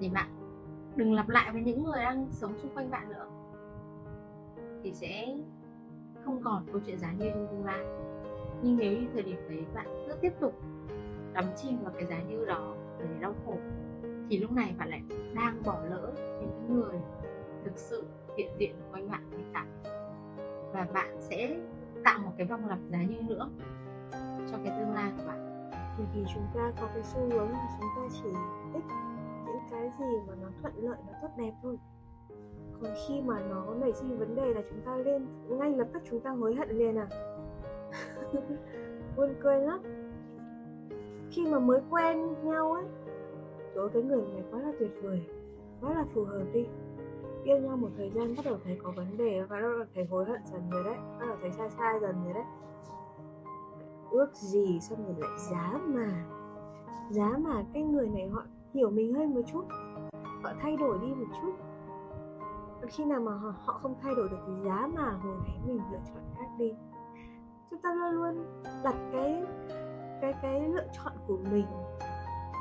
thì 0.00 0.08
bạn 0.08 0.28
đừng 0.96 1.12
lặp 1.12 1.28
lại 1.28 1.52
với 1.52 1.62
những 1.62 1.84
người 1.84 2.02
đang 2.02 2.26
sống 2.30 2.58
xung 2.58 2.74
quanh 2.74 2.90
bạn 2.90 3.08
nữa. 3.08 3.26
Thì 4.82 4.92
sẽ 4.92 5.36
không 6.24 6.42
còn 6.42 6.66
câu 6.72 6.80
chuyện 6.86 6.98
giá 6.98 7.12
như 7.12 7.30
trong 7.30 7.48
tương 7.50 7.64
lai 7.64 7.84
nhưng 8.62 8.76
nếu 8.76 8.92
như 8.92 9.06
thời 9.12 9.22
điểm 9.22 9.36
đấy 9.48 9.64
bạn 9.74 9.86
cứ 10.08 10.14
tiếp 10.20 10.32
tục 10.40 10.62
đắm 11.32 11.44
chìm 11.56 11.78
vào 11.82 11.92
cái 11.94 12.06
giá 12.06 12.22
như 12.22 12.44
đó 12.44 12.76
để 12.98 13.06
đau 13.20 13.34
khổ, 13.46 13.56
thì 14.28 14.38
lúc 14.38 14.52
này 14.52 14.74
bạn 14.78 14.88
lại 14.88 15.02
đang 15.34 15.62
bỏ 15.62 15.80
lỡ 15.90 16.12
những 16.16 16.74
người 16.74 17.00
thực 17.64 17.78
sự 17.78 18.04
hiện 18.36 18.50
diện 18.58 18.74
quanh 18.92 19.10
bạn 19.10 19.30
hiện 19.30 19.50
tại 19.52 19.66
và 20.72 20.86
bạn 20.94 21.16
sẽ 21.20 21.56
tạo 22.04 22.18
một 22.18 22.32
cái 22.36 22.46
vòng 22.46 22.68
lặp 22.68 22.78
giá 22.90 22.98
như 23.02 23.16
nữa 23.28 23.48
cho 24.50 24.58
cái 24.64 24.78
tương 24.78 24.94
lai 24.94 25.12
của 25.18 25.22
bạn. 25.26 25.70
Bởi 25.98 26.06
vì 26.14 26.24
chúng 26.34 26.46
ta 26.54 26.72
có 26.80 26.88
cái 26.94 27.02
xu 27.02 27.20
hướng 27.20 27.50
là 27.50 27.68
chúng 27.80 27.88
ta 27.96 28.02
chỉ 28.12 28.28
thích 28.72 28.84
những 29.46 29.62
cái 29.70 29.90
gì 29.98 30.16
mà 30.28 30.34
nó 30.42 30.48
thuận 30.62 30.72
lợi, 30.76 30.98
nó 31.06 31.12
tốt 31.22 31.28
đẹp 31.38 31.52
thôi. 31.62 31.78
Còn 32.80 32.90
khi 33.06 33.20
mà 33.20 33.40
nó 33.50 33.74
nảy 33.74 33.92
sinh 33.92 34.18
vấn 34.18 34.34
đề 34.34 34.54
là 34.54 34.62
chúng 34.70 34.80
ta 34.80 34.96
lên, 34.96 35.26
ngay 35.48 35.70
lập 35.70 35.88
tức 35.92 36.02
chúng 36.10 36.20
ta 36.20 36.30
hối 36.30 36.54
hận 36.54 36.70
liền 36.70 36.96
à? 36.96 37.08
Buồn 39.16 39.34
cười 39.40 39.60
lắm. 39.60 39.82
Khi 41.30 41.46
mà 41.46 41.58
mới 41.58 41.80
quen 41.90 42.34
nhau 42.44 42.72
ấy, 42.72 42.84
đối 43.74 43.90
cái 43.90 44.02
người 44.02 44.22
này 44.32 44.42
quá 44.50 44.60
là 44.60 44.72
tuyệt 44.78 44.90
vời, 45.02 45.22
quá 45.80 45.94
là 45.94 46.04
phù 46.14 46.24
hợp 46.24 46.44
đi 46.52 46.66
yêu 47.44 47.58
nhau 47.58 47.76
một 47.76 47.88
thời 47.96 48.10
gian 48.10 48.34
bắt 48.36 48.42
đầu 48.44 48.56
thấy 48.64 48.78
có 48.82 48.92
vấn 48.96 49.16
đề 49.16 49.40
và 49.40 49.46
bắt 49.56 49.60
đầu 49.60 49.84
thấy 49.94 50.04
hối 50.04 50.24
hận 50.24 50.40
dần 50.44 50.70
rồi 50.70 50.84
đấy 50.84 50.96
bắt 51.20 51.26
đầu 51.26 51.36
thấy 51.40 51.50
sai 51.52 51.70
sai 51.70 52.00
dần 52.00 52.24
rồi 52.24 52.34
đấy. 52.34 52.44
Ước 54.10 54.34
gì 54.34 54.80
xong 54.80 55.04
rồi 55.06 55.14
lại 55.18 55.38
giá 55.38 55.78
mà 55.84 56.24
giá 57.10 57.32
mà 57.38 57.64
cái 57.74 57.82
người 57.82 58.08
này 58.08 58.28
họ 58.28 58.42
hiểu 58.74 58.90
mình 58.90 59.14
hơn 59.14 59.34
một 59.34 59.40
chút 59.52 59.64
họ 60.42 60.52
thay 60.60 60.76
đổi 60.76 60.98
đi 60.98 61.14
một 61.14 61.36
chút. 61.42 61.52
Khi 62.88 63.04
nào 63.04 63.20
mà 63.20 63.32
họ, 63.32 63.54
họ 63.64 63.72
không 63.82 63.94
thay 64.02 64.14
đổi 64.14 64.28
được 64.28 64.38
thì 64.46 64.52
giá 64.64 64.88
mà 64.94 65.10
hồi 65.10 65.36
nãy 65.44 65.58
mình 65.66 65.80
lựa 65.92 65.98
chọn 66.06 66.22
khác 66.36 66.46
đi. 66.58 66.72
Chúng 67.70 67.80
ta 67.80 67.94
luôn 67.94 68.10
luôn 68.10 68.62
đặt 68.84 68.96
cái 69.12 69.44
cái 70.20 70.34
cái 70.42 70.68
lựa 70.68 70.86
chọn 70.92 71.12
của 71.26 71.38
mình 71.50 71.66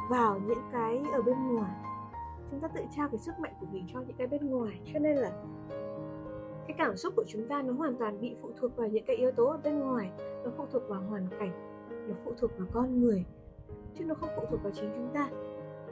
vào 0.10 0.40
những 0.40 0.62
cái 0.72 1.04
ở 1.14 1.22
bên 1.22 1.56
ngoài 1.56 1.72
chúng 2.54 2.62
ta 2.62 2.68
tự 2.68 2.82
trao 2.96 3.10
cái 3.10 3.18
sức 3.18 3.40
mạnh 3.40 3.54
của 3.60 3.66
mình 3.72 3.86
cho 3.94 4.00
những 4.00 4.18
cái 4.18 4.28
bên 4.28 4.50
ngoài. 4.50 4.80
Cho 4.94 5.00
nên 5.00 5.18
là 5.18 5.32
cái 6.68 6.76
cảm 6.78 6.98
xúc 6.98 7.14
của 7.16 7.24
chúng 7.28 7.48
ta 7.48 7.62
nó 7.62 7.74
hoàn 7.74 7.96
toàn 7.98 8.22
bị 8.22 8.36
phụ 8.42 8.50
thuộc 8.60 8.76
vào 8.76 8.88
những 8.88 9.06
cái 9.06 9.16
yếu 9.16 9.32
tố 9.32 9.46
ở 9.46 9.60
bên 9.64 9.80
ngoài. 9.80 10.12
Nó 10.18 10.52
phụ 10.58 10.66
thuộc 10.72 10.84
vào 10.88 11.02
hoàn 11.02 11.28
cảnh, 11.40 11.52
nó 12.08 12.16
phụ 12.26 12.34
thuộc 12.38 12.52
vào 12.58 12.68
con 12.74 13.02
người, 13.02 13.26
chứ 13.98 14.06
nó 14.06 14.16
không 14.16 14.30
phụ 14.36 14.44
thuộc 14.50 14.64
vào 14.64 14.72
chính 14.76 14.92
chúng 14.96 15.10
ta. 15.14 15.30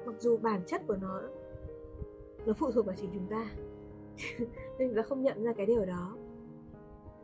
Mặc 0.05 0.15
dù 0.19 0.37
bản 0.37 0.61
chất 0.65 0.81
của 0.87 0.97
nó 1.01 1.21
nó 2.45 2.53
phụ 2.53 2.71
thuộc 2.71 2.85
vào 2.85 2.95
chính 2.95 3.09
chúng 3.13 3.27
ta. 3.27 3.51
Nên 4.77 4.89
chúng 4.89 4.95
ta 4.95 5.01
không 5.01 5.21
nhận 5.21 5.43
ra 5.43 5.53
cái 5.53 5.65
điều 5.65 5.85
đó. 5.85 6.15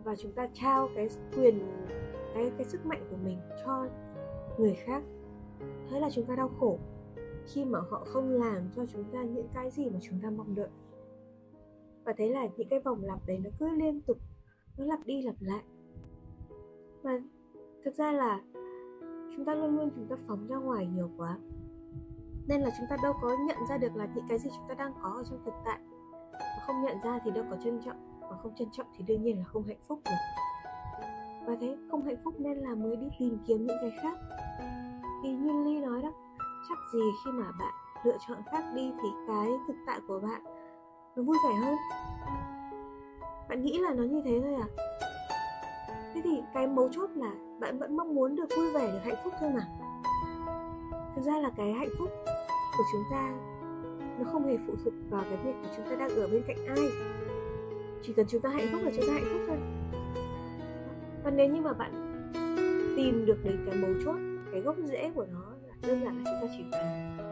Và 0.03 0.15
chúng 0.15 0.31
ta 0.31 0.49
trao 0.53 0.89
cái 0.95 1.09
quyền, 1.35 1.59
cái 2.33 2.51
cái 2.57 2.65
sức 2.65 2.85
mạnh 2.85 3.07
của 3.09 3.17
mình 3.23 3.37
cho 3.65 3.87
người 4.57 4.75
khác. 4.75 5.03
Thế 5.89 5.99
là 5.99 6.09
chúng 6.09 6.25
ta 6.25 6.35
đau 6.35 6.49
khổ 6.59 6.79
khi 7.47 7.65
mà 7.65 7.79
họ 7.89 8.05
không 8.05 8.29
làm 8.29 8.69
cho 8.75 8.85
chúng 8.85 9.03
ta 9.13 9.23
những 9.23 9.47
cái 9.53 9.71
gì 9.71 9.89
mà 9.89 9.99
chúng 10.01 10.19
ta 10.23 10.29
mong 10.29 10.55
đợi. 10.55 10.69
Và 12.03 12.13
thế 12.17 12.29
là 12.29 12.47
những 12.57 12.69
cái 12.69 12.79
vòng 12.79 13.03
lặp 13.03 13.19
đấy 13.27 13.39
nó 13.43 13.49
cứ 13.59 13.69
liên 13.69 14.01
tục, 14.01 14.17
nó 14.77 14.85
lặp 14.85 15.05
đi 15.05 15.21
lặp 15.21 15.35
lại. 15.39 15.63
Mà 17.03 17.19
thực 17.85 17.95
ra 17.95 18.11
là 18.11 18.41
chúng 19.35 19.45
ta 19.45 19.55
luôn 19.55 19.77
luôn 19.77 19.89
chúng 19.95 20.07
ta 20.09 20.15
phóng 20.27 20.47
ra 20.47 20.55
ngoài 20.55 20.87
nhiều 20.95 21.09
quá, 21.17 21.37
nên 22.47 22.61
là 22.61 22.69
chúng 22.77 22.87
ta 22.89 22.97
đâu 23.03 23.13
có 23.21 23.37
nhận 23.47 23.57
ra 23.69 23.77
được 23.77 23.95
là 23.95 24.07
những 24.15 24.25
cái 24.29 24.39
gì 24.39 24.49
chúng 24.55 24.67
ta 24.67 24.75
đang 24.75 24.93
có 25.01 25.09
ở 25.09 25.23
trong 25.23 25.39
thực 25.45 25.53
tại. 25.65 25.79
Mà 26.31 26.63
không 26.67 26.81
nhận 26.83 26.97
ra 27.03 27.19
thì 27.25 27.31
đâu 27.31 27.45
có 27.49 27.57
trân 27.63 27.79
trọng 27.85 28.19
và 28.21 28.37
không 28.37 28.55
trân 28.55 28.67
trọng 28.71 28.87
thì 28.97 29.03
đương 29.07 29.23
nhiên 29.23 29.37
là 29.37 29.43
không 29.43 29.63
hạnh 29.63 29.81
phúc 29.87 29.99
được 30.05 30.11
và 31.47 31.55
thế 31.61 31.77
không 31.91 32.05
hạnh 32.05 32.17
phúc 32.23 32.33
nên 32.37 32.57
là 32.57 32.75
mới 32.75 32.95
đi 32.95 33.07
tìm 33.19 33.37
kiếm 33.47 33.65
những 33.65 33.77
cái 33.81 33.91
khác. 34.01 34.17
Thì 35.23 35.35
như 35.35 35.63
ly 35.63 35.79
nói 35.79 36.01
đó 36.01 36.11
chắc 36.69 36.77
gì 36.93 37.01
khi 37.25 37.31
mà 37.31 37.51
bạn 37.59 37.73
lựa 38.03 38.17
chọn 38.27 38.37
khác 38.51 38.63
đi 38.75 38.91
thì 39.03 39.09
cái 39.27 39.47
thực 39.67 39.75
tại 39.87 39.99
của 40.07 40.19
bạn 40.19 40.41
nó 41.15 41.23
vui 41.23 41.37
vẻ 41.43 41.55
hơn? 41.55 41.75
Bạn 43.49 43.63
nghĩ 43.63 43.77
là 43.77 43.93
nó 43.93 44.03
như 44.03 44.21
thế 44.25 44.41
thôi 44.43 44.53
à? 44.53 44.67
Thế 46.13 46.21
thì 46.23 46.41
cái 46.53 46.67
mấu 46.67 46.89
chốt 46.89 47.09
là 47.15 47.31
bạn 47.59 47.79
vẫn 47.79 47.97
mong 47.97 48.15
muốn 48.15 48.35
được 48.35 48.47
vui 48.57 48.71
vẻ, 48.71 48.91
được 48.91 48.99
hạnh 49.03 49.21
phúc 49.23 49.33
thôi 49.39 49.51
mà. 49.55 49.67
Thực 51.15 51.21
ra 51.21 51.39
là 51.39 51.51
cái 51.57 51.73
hạnh 51.73 51.89
phúc 51.99 52.09
của 52.77 52.83
chúng 52.91 53.03
ta 53.11 53.33
nó 54.19 54.31
không 54.31 54.45
hề 54.45 54.57
phụ 54.67 54.73
thuộc 54.83 54.93
vào 55.09 55.23
cái 55.29 55.37
việc 55.43 55.53
của 55.61 55.69
chúng 55.75 55.85
ta 55.89 55.95
đang 55.95 56.09
ở 56.09 56.27
bên 56.27 56.43
cạnh 56.47 56.65
ai. 56.67 56.89
Chỉ 58.03 58.13
cần 58.13 58.25
chúng 58.29 58.41
ta 58.41 58.49
hạnh 58.49 58.67
phúc 58.71 58.81
là 58.83 58.91
chúng 58.95 59.07
ta 59.07 59.13
hạnh 59.13 59.27
phúc 59.31 59.41
thôi. 59.47 59.57
Và 61.23 61.31
nếu 61.31 61.49
như 61.49 61.61
mà 61.61 61.73
bạn 61.73 61.91
tìm 62.97 63.25
được 63.25 63.37
đến 63.43 63.65
cái 63.65 63.75
mấu 63.75 63.91
chốt, 64.05 64.15
cái 64.51 64.61
gốc 64.61 64.75
rễ 64.85 65.11
của 65.15 65.25
nó 65.31 65.56
đơn 65.81 66.03
giản 66.03 66.17
là 66.17 66.23
chúng 66.25 66.47
ta 66.47 66.55
chỉ 66.57 66.63
cần 66.71 66.85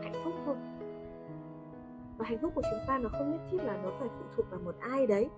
hạnh 0.04 0.22
phúc 0.24 0.34
thôi. 0.46 0.56
Và 2.18 2.26
hạnh 2.26 2.38
phúc 2.42 2.52
của 2.56 2.62
chúng 2.62 2.80
ta 2.88 2.98
nó 2.98 3.10
không 3.10 3.32
nhất 3.32 3.42
thiết 3.52 3.58
là 3.64 3.78
nó 3.84 3.92
phải 4.00 4.10
phụ 4.10 4.26
thuộc 4.36 4.46
vào 4.50 4.60
một 4.66 4.76
ai 4.80 5.08
đấy. 5.08 5.30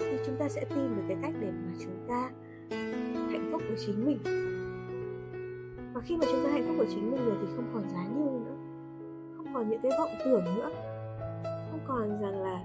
Thì 0.00 0.18
chúng 0.26 0.36
ta 0.38 0.48
sẽ 0.48 0.64
tìm 0.74 0.96
được 0.96 1.02
cái 1.08 1.16
cách 1.22 1.34
để 1.40 1.50
mà 1.50 1.72
chúng 1.80 2.06
ta 2.08 2.30
hạnh 3.30 3.48
phúc 3.52 3.62
của 3.68 3.76
chính 3.86 4.06
mình. 4.06 4.18
Và 5.94 6.00
khi 6.00 6.16
mà 6.16 6.26
chúng 6.32 6.44
ta 6.44 6.50
hạnh 6.50 6.64
phúc 6.66 6.74
của 6.78 6.86
chính 6.90 7.10
mình 7.10 7.24
rồi 7.24 7.36
thì 7.40 7.46
không 7.56 7.70
còn 7.74 7.90
giá 7.90 8.06
như 8.16 8.24
nữa. 8.24 8.56
Không 9.36 9.54
còn 9.54 9.68
những 9.68 9.80
cái 9.82 9.92
vọng 9.98 10.10
tưởng 10.24 10.44
nữa. 10.44 10.70
Không 11.70 11.80
còn 11.86 12.20
rằng 12.20 12.42
là 12.42 12.64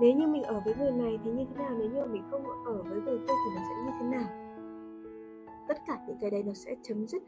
nếu 0.00 0.14
như 0.14 0.26
mình 0.26 0.42
ở 0.42 0.60
với 0.64 0.74
người 0.78 0.92
này 0.92 1.18
thì 1.24 1.30
như 1.30 1.44
thế 1.44 1.64
nào, 1.64 1.70
nếu 1.78 1.90
như 1.90 2.00
mà 2.00 2.06
mình 2.06 2.22
không 2.30 2.64
ở 2.66 2.82
với 2.82 3.00
người 3.00 3.18
kia 3.18 3.34
thì 3.44 3.56
nó 3.56 3.62
sẽ 3.68 3.74
như 3.84 3.90
thế 4.00 4.06
nào. 4.06 4.28
Tất 5.68 5.78
cả 5.86 5.98
những 6.06 6.16
cái 6.20 6.30
đấy 6.30 6.42
nó 6.42 6.52
sẽ 6.52 6.76
chấm 6.82 7.06
dứt 7.06 7.22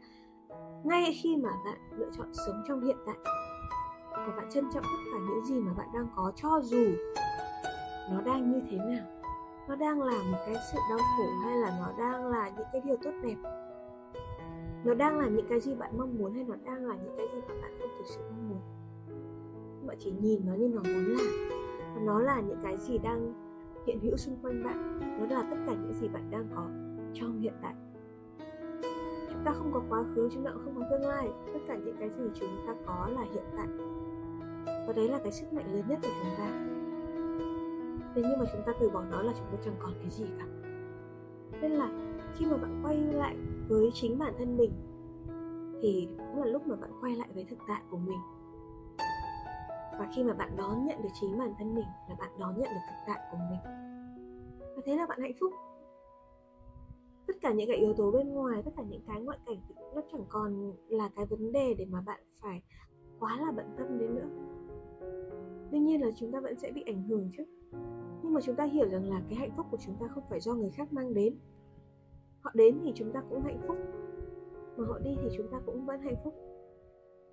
ngay 0.83 1.17
khi 1.21 1.37
mà 1.37 1.49
bạn 1.65 1.77
lựa 1.91 2.09
chọn 2.17 2.33
sống 2.33 2.63
trong 2.67 2.81
hiện 2.81 2.97
tại, 3.05 3.15
và 4.11 4.33
bạn 4.37 4.49
trân 4.49 4.63
trọng 4.73 4.83
tất 4.83 5.11
cả 5.13 5.19
những 5.27 5.45
gì 5.45 5.59
mà 5.59 5.73
bạn 5.77 5.87
đang 5.93 6.07
có, 6.15 6.31
cho 6.35 6.61
dù 6.63 6.85
nó 8.11 8.21
đang 8.21 8.51
như 8.51 8.61
thế 8.69 8.77
nào, 8.77 9.05
nó 9.67 9.75
đang 9.75 10.01
là 10.01 10.17
một 10.31 10.37
cái 10.45 10.55
sự 10.71 10.79
đau 10.89 10.97
khổ 10.97 11.29
hay 11.43 11.57
là 11.57 11.77
nó 11.79 11.91
đang 11.97 12.27
là 12.27 12.49
những 12.49 12.67
cái 12.71 12.81
điều 12.85 12.97
tốt 13.03 13.11
đẹp, 13.23 13.35
nó 14.83 14.93
đang 14.93 15.19
là 15.19 15.27
những 15.27 15.47
cái 15.49 15.59
gì 15.59 15.75
bạn 15.75 15.97
mong 15.97 16.17
muốn 16.17 16.33
hay 16.33 16.43
nó 16.43 16.55
đang 16.65 16.85
là 16.85 16.95
những 16.95 17.13
cái 17.17 17.27
gì 17.33 17.41
mà 17.47 17.53
bạn 17.61 17.79
không 17.79 17.89
thực 17.97 18.05
sự 18.05 18.21
mong 18.29 18.49
muốn. 18.49 18.59
Bạn 19.87 19.97
chỉ 19.99 20.11
nhìn 20.11 20.41
nó 20.45 20.53
như 20.53 20.67
nó 20.67 20.81
muốn 20.83 21.05
là, 21.05 21.23
và 21.95 22.01
nó 22.01 22.19
là 22.19 22.41
những 22.41 22.59
cái 22.63 22.77
gì 22.77 22.97
đang 22.97 23.33
hiện 23.85 23.99
hữu 23.99 24.17
xung 24.17 24.37
quanh 24.41 24.63
bạn, 24.63 24.99
nó 25.19 25.35
là 25.35 25.47
tất 25.49 25.57
cả 25.67 25.73
những 25.73 25.93
gì 25.93 26.07
bạn 26.07 26.31
đang 26.31 26.47
có 26.55 26.67
trong 27.13 27.39
hiện 27.39 27.53
tại 27.61 27.73
ta 29.47 29.53
không 29.53 29.71
có 29.73 29.81
quá 29.89 30.03
khứ, 30.15 30.29
chúng 30.33 30.43
ta 30.43 30.51
cũng 30.51 30.63
không 30.65 30.75
có 30.75 30.85
tương 30.91 31.09
lai. 31.09 31.29
Tất 31.53 31.59
cả 31.67 31.75
những 31.75 31.95
cái 31.99 32.09
gì 32.09 32.23
chúng 32.33 32.49
ta 32.67 32.75
có 32.85 33.09
là 33.11 33.21
hiện 33.21 33.43
tại. 33.57 33.67
Và 34.87 34.93
đấy 34.95 35.09
là 35.09 35.19
cái 35.23 35.31
sức 35.31 35.53
mạnh 35.53 35.73
lớn 35.73 35.83
nhất 35.87 35.99
của 36.01 36.09
chúng 36.21 36.35
ta. 36.37 36.49
Thế 38.15 38.21
nhưng 38.21 38.39
mà 38.39 38.45
chúng 38.51 38.61
ta 38.65 38.73
từ 38.79 38.89
bỏ 38.89 39.03
nó 39.11 39.21
là 39.21 39.33
chúng 39.37 39.47
ta 39.51 39.57
chẳng 39.65 39.75
còn 39.79 39.93
cái 40.01 40.09
gì 40.09 40.25
cả. 40.39 40.45
Nên 41.61 41.71
là 41.71 41.89
khi 42.35 42.45
mà 42.45 42.57
bạn 42.57 42.81
quay 42.83 42.97
lại 42.97 43.37
với 43.67 43.89
chính 43.93 44.19
bản 44.19 44.33
thân 44.37 44.57
mình, 44.57 44.71
thì 45.81 46.09
cũng 46.17 46.43
là 46.43 46.45
lúc 46.45 46.67
mà 46.67 46.75
bạn 46.75 46.89
quay 47.01 47.15
lại 47.15 47.27
với 47.33 47.45
thực 47.49 47.59
tại 47.67 47.81
của 47.89 47.97
mình. 47.97 48.19
Và 49.99 50.07
khi 50.15 50.23
mà 50.23 50.33
bạn 50.33 50.55
đón 50.57 50.85
nhận 50.85 51.01
được 51.01 51.09
chính 51.21 51.37
bản 51.39 51.53
thân 51.59 51.75
mình, 51.75 51.87
là 52.09 52.15
bạn 52.19 52.29
đón 52.39 52.53
nhận 52.59 52.69
được 52.73 52.81
thực 52.89 53.13
tại 53.13 53.19
của 53.31 53.37
mình. 53.37 53.59
Và 54.75 54.81
thế 54.85 54.95
là 54.95 55.05
bạn 55.05 55.21
hạnh 55.21 55.33
phúc 55.39 55.51
tất 57.27 57.35
cả 57.41 57.53
những 57.53 57.67
cái 57.67 57.77
yếu 57.77 57.93
tố 57.93 58.11
bên 58.11 58.29
ngoài, 58.29 58.61
tất 58.65 58.71
cả 58.77 58.83
những 58.89 59.01
cái 59.07 59.21
ngoại 59.21 59.37
cảnh 59.45 59.57
nó 59.95 60.01
chẳng 60.11 60.25
còn 60.29 60.73
là 60.87 61.09
cái 61.15 61.25
vấn 61.25 61.51
đề 61.51 61.73
để 61.73 61.85
mà 61.85 62.01
bạn 62.01 62.19
phải 62.41 62.61
quá 63.19 63.37
là 63.41 63.51
bận 63.51 63.65
tâm 63.77 63.99
đến 63.99 64.15
nữa. 64.15 64.29
Đương 65.71 65.85
nhiên 65.85 66.01
là 66.01 66.11
chúng 66.15 66.31
ta 66.31 66.39
vẫn 66.39 66.55
sẽ 66.55 66.71
bị 66.71 66.83
ảnh 66.85 67.03
hưởng 67.03 67.29
chứ. 67.37 67.43
Nhưng 68.23 68.33
mà 68.33 68.41
chúng 68.41 68.55
ta 68.55 68.63
hiểu 68.63 68.89
rằng 68.89 69.09
là 69.09 69.21
cái 69.29 69.35
hạnh 69.35 69.51
phúc 69.57 69.65
của 69.71 69.77
chúng 69.85 69.95
ta 69.99 70.07
không 70.07 70.23
phải 70.29 70.39
do 70.39 70.53
người 70.53 70.69
khác 70.69 70.93
mang 70.93 71.13
đến. 71.13 71.35
Họ 72.41 72.51
đến 72.53 72.79
thì 72.83 72.91
chúng 72.95 73.11
ta 73.11 73.23
cũng 73.29 73.41
hạnh 73.41 73.61
phúc. 73.67 73.77
Mà 74.77 74.87
họ 74.87 74.99
đi 74.99 75.17
thì 75.21 75.29
chúng 75.37 75.47
ta 75.51 75.61
cũng 75.65 75.85
vẫn 75.85 75.99
hạnh 75.99 76.15
phúc. 76.23 76.33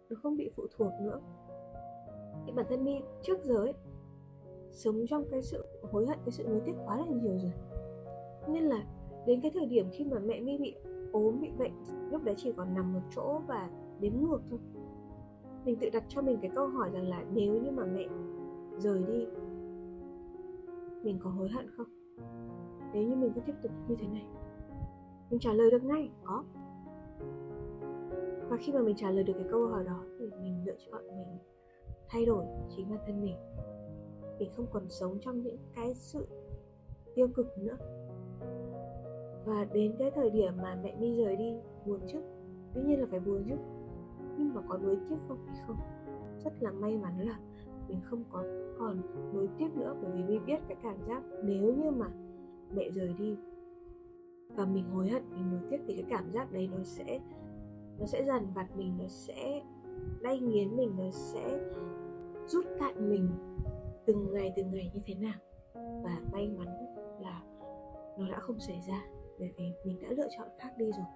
Nó 0.09 0.17
không 0.23 0.37
bị 0.37 0.51
phụ 0.57 0.67
thuộc 0.77 0.93
nữa. 1.03 1.21
Thì 2.47 2.53
bản 2.53 2.67
thân 2.69 2.85
mi 2.85 3.01
trước 3.23 3.45
giờ 3.45 3.57
ấy, 3.57 3.75
sống 4.71 5.07
trong 5.09 5.25
cái 5.31 5.43
sự 5.43 5.65
hối 5.93 6.07
hận, 6.07 6.19
cái 6.25 6.31
sự 6.31 6.45
nuối 6.45 6.61
tiếc 6.67 6.75
quá 6.87 6.99
là 6.99 7.07
nhiều 7.07 7.39
rồi. 7.39 7.53
Nên 8.49 8.65
là 8.65 8.85
đến 9.27 9.41
cái 9.41 9.51
thời 9.55 9.67
điểm 9.67 9.87
khi 9.93 10.05
mà 10.05 10.19
mẹ 10.19 10.41
mi 10.41 10.59
bị 10.59 10.75
ốm, 11.13 11.41
bị 11.41 11.51
bệnh, 11.59 11.73
lúc 12.11 12.25
đấy 12.25 12.35
chỉ 12.39 12.53
còn 12.53 12.75
nằm 12.75 12.93
một 12.93 13.01
chỗ 13.17 13.41
và 13.47 13.71
đếm 14.01 14.13
ngược 14.13 14.41
thôi. 14.51 14.59
Mình 15.65 15.77
tự 15.81 15.91
đặt 15.93 16.05
cho 16.09 16.23
mình 16.23 16.39
cái 16.43 16.51
câu 16.55 16.67
hỏi 16.67 16.91
rằng 16.91 17.09
là 17.09 17.25
nếu 17.33 17.63
như 17.63 17.71
mà 17.71 17.85
mẹ 17.85 18.09
rời 18.79 19.03
đi, 19.03 19.27
mình 21.03 21.19
có 21.23 21.31
hối 21.31 21.49
hận 21.49 21.71
không? 21.77 21.87
Nếu 22.93 23.09
như 23.09 23.15
mình 23.15 23.33
cứ 23.35 23.41
tiếp 23.41 23.55
tục 23.63 23.73
như 23.89 23.97
thế 24.01 24.07
này, 24.09 24.27
mình 25.31 25.41
trả 25.41 25.53
lời 25.53 25.71
được 25.71 25.85
ngay, 25.85 26.11
có. 26.25 26.45
Và 28.49 28.57
khi 28.57 28.73
mà 28.73 28.81
mình 28.83 28.97
trả 28.97 29.11
lời 29.11 29.25
được 29.25 29.33
cái 29.33 29.47
câu 29.51 29.67
hỏi 29.67 29.85
đó 29.85 30.05
thì 30.19 30.31
mình 30.41 30.65
lựa 30.65 30.77
chọn 30.91 31.03
mình 31.07 31.39
thay 32.09 32.25
đổi 32.27 32.45
chính 32.77 32.91
bản 32.91 32.99
thân 33.07 33.21
mình. 33.21 33.37
Mình 34.39 34.51
không 34.57 34.67
còn 34.73 34.83
sống 34.89 35.19
trong 35.21 35.43
những 35.43 35.57
cái 35.75 35.95
sự 35.95 36.27
tiêu 37.15 37.29
cực 37.29 37.59
nữa 37.59 37.77
và 39.45 39.67
đến 39.73 39.95
cái 39.99 40.11
thời 40.11 40.31
điểm 40.31 40.53
mà 40.63 40.79
mẹ 40.83 40.95
mi 41.01 41.17
rời 41.17 41.37
đi, 41.37 41.55
buồn 41.87 42.01
chứ. 42.07 42.19
Tuy 42.75 42.83
nhiên 42.83 43.01
là 43.01 43.07
phải 43.11 43.21
buồn 43.21 43.45
chứ. 43.49 43.55
Nhưng 44.39 44.55
mà 44.55 44.61
có 44.69 44.79
nuối 44.79 44.97
tiếc 45.11 45.17
không 45.29 45.39
thì 45.47 45.59
không? 45.67 45.77
Rất 46.45 46.63
là 46.63 46.71
may 46.73 46.99
mắn 46.99 47.19
là 47.19 47.39
mình 47.89 48.01
không 48.05 48.25
có 48.33 48.45
còn 48.79 49.01
nuối 49.35 49.49
tiếc 49.59 49.77
nữa, 49.77 49.97
bởi 50.03 50.11
vì 50.13 50.23
mi 50.23 50.39
biết 50.39 50.59
cái 50.69 50.77
cảm 50.83 50.97
giác 51.09 51.23
nếu 51.43 51.75
như 51.75 51.91
mà 51.91 52.07
mẹ 52.75 52.91
rời 52.91 53.15
đi 53.19 53.37
và 54.57 54.67
mình 54.67 54.85
hối 54.91 55.09
hận, 55.09 55.23
mình 55.31 55.51
nuối 55.51 55.61
tiếc 55.71 55.81
thì 55.87 55.95
cái 55.95 56.05
cảm 56.09 56.31
giác 56.33 56.53
đấy 56.53 56.69
nó 56.77 56.83
sẽ 56.83 57.21
nó 57.99 58.07
sẽ 58.07 58.25
dần 58.25 58.47
vặt 58.55 58.67
mình, 58.77 58.93
nó 58.99 59.07
sẽ 59.09 59.63
đay 60.23 60.41
nghiến 60.41 60.77
mình, 60.77 60.91
nó 60.99 61.11
sẽ 61.11 61.61
rút 62.47 62.65
cạn 62.79 63.11
mình 63.11 63.29
từng 64.07 64.33
ngày 64.33 64.53
từng 64.57 64.71
ngày 64.71 64.91
như 64.95 65.01
thế 65.07 65.15
nào. 65.15 65.39
Và 65.75 66.19
may 66.33 66.49
mắn 66.49 66.67
là 67.21 67.43
nó 68.19 68.29
đã 68.29 68.39
không 68.39 68.59
xảy 68.59 68.81
ra 68.89 69.03
bởi 69.39 69.53
vì 69.57 69.73
mình 69.85 70.01
đã 70.03 70.09
lựa 70.11 70.29
chọn 70.39 70.49
khác 70.59 70.71
đi 70.77 70.85
rồi. 70.85 71.07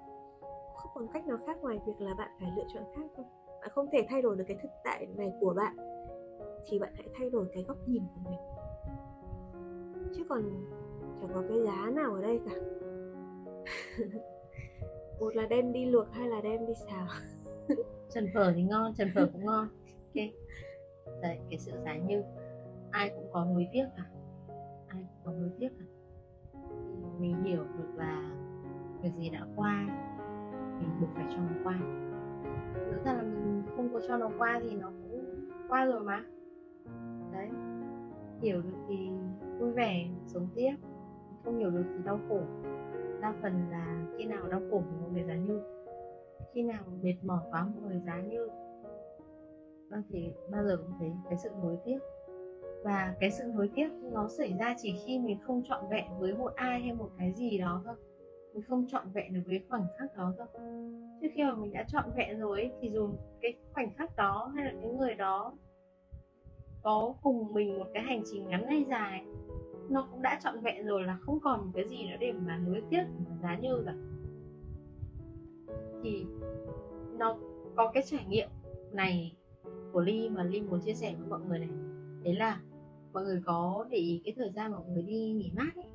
Không 0.76 0.90
còn 0.94 1.08
cách 1.12 1.26
nào 1.26 1.38
khác 1.46 1.56
ngoài 1.60 1.78
việc 1.86 2.00
là 2.00 2.14
bạn 2.14 2.30
phải 2.40 2.50
lựa 2.56 2.64
chọn 2.74 2.84
khác 2.96 3.06
thôi 3.16 3.26
bạn 3.60 3.70
không 3.74 3.86
thể 3.92 4.06
thay 4.08 4.22
đổi 4.22 4.36
được 4.36 4.44
cái 4.48 4.56
thực 4.62 4.70
tại 4.84 5.06
này 5.16 5.32
của 5.40 5.54
bạn, 5.56 5.76
thì 6.66 6.78
bạn 6.78 6.92
hãy 6.94 7.08
thay 7.14 7.30
đổi 7.30 7.46
cái 7.52 7.62
góc 7.62 7.76
nhìn 7.86 8.02
của 8.14 8.30
mình. 8.30 8.40
Chứ 10.16 10.24
còn 10.28 10.42
chẳng 11.20 11.30
có 11.34 11.42
cái 11.48 11.58
giá 11.64 11.90
nào 11.90 12.14
ở 12.14 12.22
đây 12.22 12.40
cả. 12.46 12.54
Một 15.20 15.36
là 15.36 15.46
đem 15.46 15.72
đi 15.72 15.86
luộc 15.86 16.12
hay 16.12 16.28
là 16.28 16.40
đem 16.40 16.66
đi 16.66 16.74
xào. 16.74 17.06
Trần 18.10 18.28
phở 18.34 18.52
thì 18.52 18.62
ngon, 18.62 18.94
trần 18.94 19.08
phở 19.14 19.28
cũng 19.32 19.44
ngon. 19.44 19.68
Ok. 19.86 20.24
Đấy, 21.22 21.38
cái 21.50 21.58
sự 21.58 21.72
giá 21.84 21.96
như 21.96 22.22
ai 22.90 23.10
cũng 23.16 23.26
có 23.32 23.44
nuối 23.44 23.68
tiếc 23.72 23.86
cả. 23.96 24.02
Ai 24.86 25.02
cũng 25.02 25.20
có 25.24 25.32
nuối 25.32 25.50
tiếc 25.58 25.68
cả 25.78 25.84
mình 27.20 27.42
hiểu 27.44 27.64
được 27.78 27.88
là 27.96 28.30
việc 29.02 29.10
gì 29.18 29.30
đã 29.30 29.46
qua, 29.56 29.86
mình 30.80 30.90
buộc 31.00 31.10
phải 31.14 31.26
cho 31.30 31.36
nó 31.36 31.54
qua. 31.64 31.78
Thực 32.90 33.04
ra 33.04 33.12
là 33.12 33.22
mình 33.22 33.62
không 33.76 33.88
có 33.92 34.00
cho 34.08 34.16
nó 34.16 34.30
qua 34.38 34.60
thì 34.62 34.76
nó 34.76 34.88
cũng 34.88 35.24
qua 35.68 35.84
rồi 35.84 36.00
mà. 36.00 36.24
Đấy, 37.32 37.48
hiểu 38.40 38.62
được 38.62 38.78
thì 38.88 39.10
vui 39.58 39.72
vẻ, 39.72 40.08
sống 40.26 40.48
tiếp, 40.54 40.74
không 41.44 41.58
hiểu 41.58 41.70
được 41.70 41.84
thì 41.96 42.02
đau 42.04 42.20
khổ. 42.28 42.40
Đa 43.20 43.34
phần 43.42 43.52
là 43.70 44.06
khi 44.16 44.24
nào 44.24 44.48
đau 44.48 44.60
khổ 44.70 44.82
thì 44.90 44.96
mọi 45.00 45.10
người 45.10 45.24
giá 45.24 45.34
như 45.34 45.60
khi 46.54 46.62
nào 46.62 46.82
mệt 47.02 47.16
mỏi 47.22 47.40
quá 47.50 47.68
mọi 47.74 47.90
người 47.90 48.00
giá 48.06 48.20
như 48.20 48.48
vâng 49.90 50.02
thì 50.08 50.32
bao 50.50 50.64
giờ 50.64 50.76
cũng 50.76 50.96
thấy 50.98 51.12
cái 51.24 51.38
sự 51.38 51.50
nối 51.62 51.78
tiếc 51.84 51.98
và 52.84 53.14
cái 53.20 53.30
sự 53.30 53.44
nối 53.54 53.70
tiếc 53.74 53.88
nó 54.12 54.28
xảy 54.28 54.56
ra 54.58 54.74
chỉ 54.78 54.94
khi 55.06 55.18
mình 55.18 55.38
không 55.42 55.62
trọn 55.68 55.84
vẹn 55.90 56.04
với 56.18 56.34
một 56.34 56.52
ai 56.54 56.80
hay 56.80 56.92
một 56.92 57.10
cái 57.18 57.32
gì 57.32 57.58
đó 57.58 57.82
thôi. 57.84 57.94
Mình 58.54 58.62
không 58.68 58.86
trọn 58.88 59.02
vẹn 59.12 59.34
được 59.34 59.40
với 59.46 59.64
khoảnh 59.68 59.86
khắc 59.98 60.16
đó 60.16 60.32
thôi. 60.38 60.46
Chứ 61.20 61.28
khi 61.34 61.42
mà 61.42 61.54
mình 61.54 61.72
đã 61.72 61.84
trọn 61.88 62.04
vẹn 62.16 62.38
rồi 62.38 62.60
ấy, 62.60 62.70
thì 62.80 62.90
dù 62.90 63.08
cái 63.40 63.54
khoảnh 63.72 63.94
khắc 63.94 64.16
đó 64.16 64.52
hay 64.56 64.64
là 64.64 64.72
cái 64.82 64.90
người 64.90 65.14
đó 65.14 65.52
có 66.82 67.14
cùng 67.22 67.52
mình 67.52 67.78
một 67.78 67.86
cái 67.94 68.02
hành 68.02 68.22
trình 68.30 68.48
ngắn 68.48 68.66
hay 68.66 68.84
dài 68.90 69.24
nó 69.88 70.08
cũng 70.10 70.22
đã 70.22 70.40
trọn 70.42 70.60
vẹn 70.60 70.86
rồi 70.86 71.02
là 71.02 71.18
không 71.20 71.40
còn 71.40 71.60
một 71.60 71.70
cái 71.74 71.88
gì 71.88 72.06
nữa 72.10 72.16
để 72.20 72.32
mà 72.32 72.58
nuối 72.58 72.82
tiếc 72.90 73.04
mà 73.28 73.36
giá 73.42 73.56
như 73.56 73.82
cả. 73.86 73.94
Thì 76.02 76.26
nó 77.18 77.36
có 77.76 77.90
cái 77.94 78.02
trải 78.06 78.24
nghiệm 78.28 78.48
này 78.92 79.36
của 79.92 80.00
Ly 80.00 80.28
mà 80.28 80.42
Ly 80.42 80.60
muốn 80.60 80.80
chia 80.80 80.94
sẻ 80.94 81.14
với 81.18 81.28
mọi 81.28 81.40
người 81.48 81.58
này. 81.58 81.68
Đấy 82.22 82.34
là 82.34 82.60
mọi 83.12 83.24
người 83.24 83.42
có 83.46 83.86
để 83.90 83.98
ý 83.98 84.20
cái 84.24 84.34
thời 84.36 84.50
gian 84.50 84.72
mọi 84.72 84.82
người 84.88 85.02
đi 85.02 85.32
nghỉ 85.32 85.50
mát 85.56 85.70
ấy. 85.76 85.86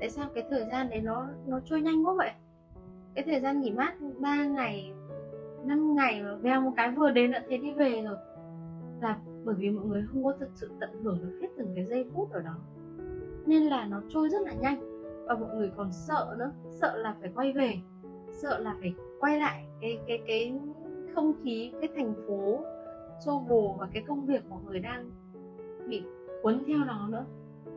Tại 0.00 0.10
sao 0.10 0.28
cái 0.34 0.44
thời 0.50 0.64
gian 0.70 0.90
đấy 0.90 1.00
nó 1.00 1.26
nó 1.46 1.60
trôi 1.64 1.80
nhanh 1.80 2.06
quá 2.06 2.14
vậy? 2.14 2.30
Cái 3.14 3.24
thời 3.24 3.40
gian 3.40 3.60
nghỉ 3.60 3.70
mát 3.70 3.94
3 4.18 4.44
ngày 4.44 4.92
5 5.64 5.94
ngày 5.94 6.22
mà 6.22 6.34
veo 6.34 6.60
một 6.60 6.72
cái 6.76 6.90
vừa 6.90 7.10
đến 7.10 7.32
đã 7.32 7.42
thấy 7.48 7.58
đi 7.58 7.72
về 7.72 8.02
rồi. 8.02 8.16
Là 9.00 9.18
bởi 9.44 9.54
vì 9.58 9.70
mọi 9.70 9.84
người 9.86 10.04
không 10.12 10.24
có 10.24 10.32
thực 10.40 10.48
sự 10.54 10.70
tận 10.80 11.02
hưởng 11.02 11.18
được 11.22 11.38
hết 11.42 11.48
từng 11.56 11.72
cái 11.74 11.84
giây 11.84 12.04
phút 12.14 12.32
ở 12.32 12.40
đó. 12.40 12.56
Nên 13.46 13.62
là 13.62 13.86
nó 13.86 14.02
trôi 14.08 14.28
rất 14.28 14.42
là 14.42 14.52
nhanh. 14.52 14.98
Và 15.26 15.34
mọi 15.34 15.56
người 15.56 15.70
còn 15.76 15.92
sợ 15.92 16.36
nữa, 16.38 16.52
sợ 16.70 16.96
là 16.96 17.16
phải 17.20 17.30
quay 17.34 17.52
về, 17.52 17.74
sợ 18.32 18.58
là 18.58 18.76
phải 18.80 18.94
quay 19.20 19.38
lại 19.38 19.66
cái 19.80 19.98
cái 20.06 20.18
cái 20.26 20.58
không 21.14 21.32
khí, 21.44 21.72
cái 21.80 21.88
thành 21.96 22.14
phố, 22.26 22.64
xô 23.24 23.44
bồ 23.48 23.76
và 23.78 23.88
cái 23.92 24.02
công 24.08 24.26
việc 24.26 24.50
mọi 24.50 24.60
người 24.66 24.78
đang 24.78 25.10
bị 25.88 26.02
cuốn 26.42 26.62
theo 26.66 26.78
nó 26.78 27.08
nữa. 27.08 27.24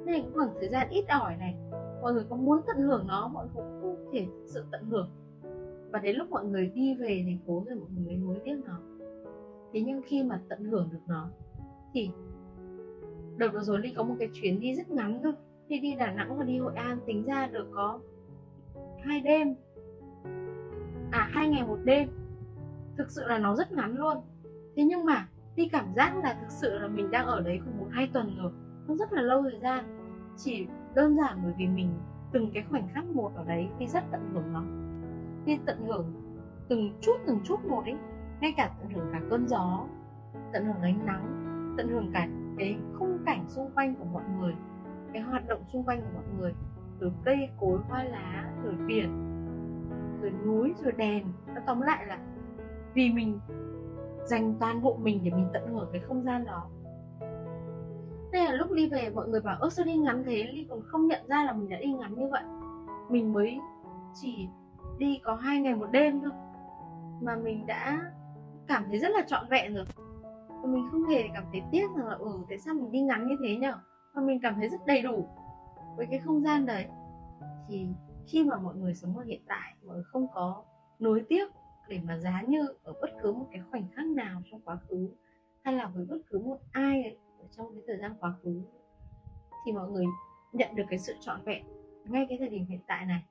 Nên 0.05 0.21
cái 0.21 0.31
khoảng 0.33 0.49
thời 0.59 0.69
gian 0.69 0.89
ít 0.89 1.05
ỏi 1.09 1.35
này, 1.39 1.55
mọi 2.01 2.13
người 2.13 2.25
có 2.29 2.35
muốn 2.35 2.61
tận 2.67 2.77
hưởng 2.77 3.07
nó, 3.07 3.27
mọi 3.27 3.45
người 3.45 3.53
cũng 3.55 3.81
không 3.81 4.09
thể 4.13 4.25
thực 4.25 4.45
sự 4.45 4.63
tận 4.71 4.85
hưởng. 4.85 5.09
Và 5.91 5.99
đến 5.99 6.15
lúc 6.15 6.29
mọi 6.29 6.45
người 6.45 6.71
đi 6.75 6.95
về 6.95 7.23
thành 7.25 7.37
phố 7.47 7.63
rồi 7.67 7.75
mọi 7.75 7.89
người 7.95 8.05
mới 8.05 8.15
nuối 8.15 8.35
tiếc 8.45 8.55
nó. 8.65 8.79
Thế 9.73 9.81
nhưng 9.81 10.01
khi 10.05 10.23
mà 10.23 10.41
tận 10.49 10.63
hưởng 10.63 10.89
được 10.91 11.01
nó, 11.07 11.29
thì 11.93 12.09
đợt 13.37 13.49
vừa 13.53 13.63
rồi 13.63 13.79
ly 13.79 13.93
có 13.97 14.03
một 14.03 14.15
cái 14.19 14.29
chuyến 14.33 14.59
đi 14.59 14.75
rất 14.75 14.91
ngắn 14.91 15.19
thôi 15.23 15.33
đi 15.71 15.79
đi 15.79 15.95
đà 15.95 16.11
nẵng 16.11 16.37
và 16.37 16.43
đi 16.43 16.57
hội 16.57 16.73
an, 16.75 16.97
tính 17.05 17.25
ra 17.25 17.47
được 17.47 17.67
có 17.71 17.99
hai 19.03 19.21
đêm. 19.21 19.55
À 21.11 21.29
hai 21.31 21.49
ngày 21.49 21.67
một 21.67 21.77
đêm. 21.83 22.09
Thực 22.97 23.11
sự 23.11 23.21
là 23.27 23.37
nó 23.37 23.55
rất 23.55 23.71
ngắn 23.71 23.97
luôn. 23.97 24.17
Thế 24.75 24.83
nhưng 24.83 25.05
mà 25.05 25.27
đi 25.55 25.69
cảm 25.71 25.93
giác 25.95 26.17
là 26.23 26.33
thực 26.33 26.51
sự 26.51 26.79
là 26.79 26.87
mình 26.87 27.11
đang 27.11 27.25
ở 27.25 27.41
đấy 27.41 27.59
khoảng 27.63 27.79
một 27.79 27.87
hai 27.91 28.09
tuần 28.13 28.35
rồi, 28.37 28.51
nó 28.87 28.95
rất 28.95 29.13
là 29.13 29.21
lâu 29.21 29.43
thời 29.43 29.59
gian. 29.59 29.97
Chỉ 30.37 30.67
đơn 30.95 31.17
giản 31.17 31.39
bởi 31.43 31.53
vì 31.57 31.67
mình 31.67 31.89
từng 32.31 32.51
cái 32.53 32.63
khoảnh 32.69 32.87
khắc 32.93 33.05
một 33.05 33.31
ở 33.35 33.43
đấy 33.43 33.67
đi 33.79 33.87
rất 33.87 34.03
tận 34.11 34.29
hưởng 34.33 34.53
nó. 34.53 34.63
Đi 35.45 35.59
tận 35.65 35.85
hưởng 35.87 36.13
từng 36.69 36.93
chút 37.01 37.15
từng 37.27 37.39
chút 37.43 37.65
một 37.65 37.83
ấy. 37.85 37.95
Ngay 38.41 38.53
cả 38.57 38.71
tận 38.79 38.89
hưởng 38.89 39.09
cả 39.11 39.21
cơn 39.29 39.47
gió, 39.47 39.85
tận 40.53 40.65
hưởng 40.65 40.81
ánh 40.81 41.05
nắng, 41.05 41.45
tận 41.77 41.87
hưởng 41.87 42.11
cả 42.13 42.27
cái 42.57 42.77
khung 42.99 43.17
cảnh 43.25 43.45
xung 43.47 43.71
quanh 43.75 43.95
của 43.95 44.05
mọi 44.05 44.23
người, 44.39 44.53
cái 45.13 45.21
hoạt 45.21 45.47
động 45.47 45.63
xung 45.67 45.83
quanh 45.83 46.01
của 46.01 46.09
mọi 46.13 46.23
người. 46.39 46.53
Từ 46.99 47.11
cây 47.23 47.49
cối, 47.59 47.79
hoa 47.89 48.03
lá, 48.03 48.51
rồi 48.63 48.73
biển, 48.87 49.09
rồi 50.21 50.31
núi, 50.45 50.73
rồi 50.83 50.91
đèn. 50.91 51.25
Nó 51.55 51.61
tóm 51.65 51.81
lại 51.81 52.05
là 52.05 52.17
vì 52.93 53.13
mình 53.13 53.39
dành 54.25 54.55
toàn 54.59 54.81
bộ 54.81 54.97
mình 55.01 55.21
để 55.23 55.31
mình 55.31 55.47
tận 55.53 55.67
hưởng 55.67 55.89
cái 55.91 56.01
không 56.01 56.23
gian 56.23 56.45
đó. 56.45 56.69
Đây 58.31 58.45
là 58.45 58.51
lúc 58.51 58.71
đi 58.71 58.89
về, 58.89 59.09
mọi 59.09 59.27
người 59.27 59.41
bảo, 59.41 59.57
ơ, 59.59 59.69
sao 59.69 59.85
đi 59.85 59.95
ngắn 59.95 60.23
thế? 60.25 60.47
Ly 60.51 60.65
còn 60.69 60.81
không 60.85 61.07
nhận 61.07 61.27
ra 61.27 61.43
là 61.43 61.53
mình 61.53 61.69
đã 61.69 61.77
đi 61.81 61.93
ngắn 61.93 62.15
như 62.15 62.27
vậy. 62.31 62.43
Mình 63.09 63.33
mới 63.33 63.59
chỉ 64.13 64.47
đi 64.97 65.19
có 65.23 65.35
hai 65.35 65.59
ngày 65.59 65.75
một 65.75 65.87
đêm 65.91 66.21
thôi, 66.21 66.31
mà 67.21 67.35
mình 67.35 67.65
đã 67.65 68.01
cảm 68.67 68.83
thấy 68.87 68.99
rất 68.99 69.11
là 69.11 69.21
trọn 69.27 69.49
vẹn 69.49 69.73
rồi. 69.73 69.85
Và 70.47 70.67
mình 70.67 70.87
không 70.91 71.03
hề 71.03 71.27
cảm 71.33 71.43
thấy 71.51 71.61
tiếc 71.71 71.87
rằng 71.97 72.07
là 72.07 72.15
ừ 72.15 72.31
tại 72.49 72.59
sao 72.59 72.73
mình 72.73 72.91
đi 72.91 73.01
ngắn 73.01 73.27
như 73.27 73.35
thế 73.43 73.55
nhở? 73.55 73.73
Và 74.13 74.21
mình 74.21 74.39
cảm 74.41 74.55
thấy 74.55 74.69
rất 74.69 74.85
đầy 74.85 75.01
đủ 75.01 75.27
với 75.97 76.05
cái 76.11 76.19
không 76.19 76.43
gian 76.43 76.65
đấy. 76.65 76.85
Thì 77.67 77.87
khi 78.27 78.43
mà 78.43 78.57
mọi 78.57 78.75
người 78.75 78.93
sống 78.93 79.17
ở 79.17 79.23
hiện 79.23 79.41
tại, 79.47 79.75
mọi 79.85 79.95
người 79.95 80.03
không 80.03 80.27
có 80.33 80.63
nối 80.99 81.23
tiếc 81.29 81.51
để 81.87 81.99
mà 82.03 82.17
giá 82.17 82.41
như 82.47 82.73
ở 82.83 82.93
bất 83.01 83.09
cứ 83.21 83.33
một 83.33 83.47
cái 83.51 83.61
khoảnh 83.71 83.87
khắc 83.95 84.05
nào 84.05 84.41
trong 84.51 84.61
quá 84.61 84.77
khứ, 84.89 85.09
hay 85.63 85.73
là 85.73 85.87
với 85.87 86.05
bất 86.05 86.17
cứ 86.29 86.39
một 86.39 86.57
ai 86.71 87.17
ở 87.39 87.45
trong 87.51 87.73
cái 87.73 87.83
thời 87.87 87.97
gian 87.97 88.15
quá 88.19 88.33
khứ, 88.43 88.61
thì 89.65 89.71
mọi 89.71 89.89
người 89.89 90.05
nhận 90.53 90.75
được 90.75 90.83
cái 90.89 90.99
sự 90.99 91.13
trọn 91.19 91.41
vẹn 91.43 91.63
ngay 92.05 92.25
cái 92.29 92.37
thời 92.37 92.49
điểm 92.49 92.65
hiện 92.65 92.79
tại 92.87 93.05
này. 93.05 93.23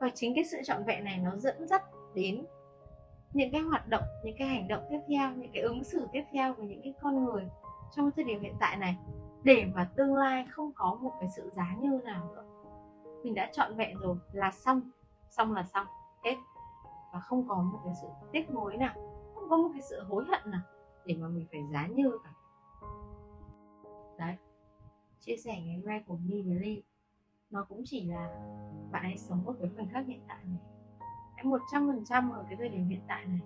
Và 0.00 0.10
chính 0.14 0.34
cái 0.34 0.44
sự 0.44 0.58
trọn 0.64 0.84
vẹn 0.84 1.04
này 1.04 1.18
nó 1.18 1.36
dẫn 1.36 1.66
dắt 1.68 1.82
đến 2.14 2.44
những 3.32 3.52
cái 3.52 3.60
hoạt 3.60 3.88
động, 3.88 4.04
những 4.24 4.36
cái 4.38 4.48
hành 4.48 4.68
động 4.68 4.82
tiếp 4.90 5.00
theo, 5.08 5.30
những 5.36 5.50
cái 5.52 5.62
ứng 5.62 5.84
xử 5.84 6.06
tiếp 6.12 6.24
theo 6.32 6.54
với 6.54 6.66
những 6.66 6.80
cái 6.82 6.94
con 7.00 7.24
người 7.24 7.48
trong 7.96 8.10
thời 8.16 8.24
điểm 8.24 8.40
hiện 8.40 8.54
tại 8.60 8.76
này, 8.76 8.96
để 9.42 9.64
mà 9.74 9.90
tương 9.96 10.14
lai 10.14 10.46
không 10.50 10.72
có 10.74 10.98
một 11.00 11.12
cái 11.20 11.28
sự 11.36 11.50
giá 11.50 11.76
như 11.80 12.00
nào 12.04 12.34
nữa. 12.34 12.44
Mình 13.24 13.34
đã 13.34 13.50
trọn 13.52 13.74
vẹn 13.74 13.98
rồi 13.98 14.16
là 14.32 14.50
xong 14.50 14.80
xong 15.30 15.52
là 15.52 15.62
xong, 15.62 15.86
hết 16.24 16.36
và 17.16 17.20
không 17.20 17.48
có 17.48 17.62
một 17.62 17.78
cái 17.84 17.94
sự 18.02 18.08
tiếc 18.32 18.50
nuối 18.50 18.76
nào, 18.76 18.94
không 19.34 19.50
có 19.50 19.56
một 19.56 19.68
cái 19.72 19.82
sự 19.82 20.02
hối 20.08 20.24
hận 20.28 20.50
nào 20.50 20.60
để 21.06 21.16
mà 21.20 21.28
mình 21.28 21.46
phải 21.50 21.60
giá 21.72 21.86
như 21.86 22.18
cả. 22.24 22.30
Đấy, 24.18 24.36
chia 25.20 25.36
sẻ 25.36 25.60
ngày 25.60 25.76
hôm 25.76 25.84
nay 25.84 26.04
của 26.06 26.16
mi 26.16 26.42
với 26.42 26.58
ly. 26.58 26.82
Nó 27.50 27.64
cũng 27.68 27.82
chỉ 27.84 28.04
là 28.04 28.28
bạn 28.90 29.02
ấy 29.02 29.18
sống 29.18 29.46
ở 29.46 29.54
cái 29.60 29.70
khoảnh 29.76 29.88
khắc 29.88 30.06
hiện 30.06 30.20
tại 30.28 30.38
này. 30.44 30.60
Hãy 31.36 31.44
một 31.44 31.60
trăm 31.72 31.88
phần 31.88 32.04
trăm 32.04 32.30
ở 32.30 32.44
cái 32.48 32.56
thời 32.56 32.68
điểm 32.68 32.88
hiện 32.88 33.00
tại 33.08 33.26
này. 33.26 33.40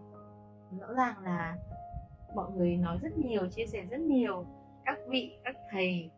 Rõ 0.80 0.94
ràng 0.94 1.18
là 1.22 1.56
mọi 2.34 2.50
người 2.50 2.76
nói 2.76 2.98
rất 3.02 3.18
nhiều, 3.18 3.48
chia 3.50 3.66
sẻ 3.66 3.84
rất 3.90 4.00
nhiều. 4.00 4.44
Các 4.84 4.98
vị, 5.08 5.38
các 5.44 5.56
thầy, 5.70 6.10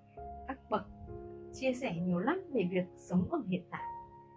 các 0.48 0.58
bậc 0.70 0.86
chia 1.52 1.72
sẻ 1.74 1.96
nhiều 1.96 2.18
lắm 2.18 2.40
về 2.52 2.68
việc 2.70 2.84
sống 2.96 3.24
ở 3.30 3.38
hiện 3.46 3.62
tại. 3.70 3.82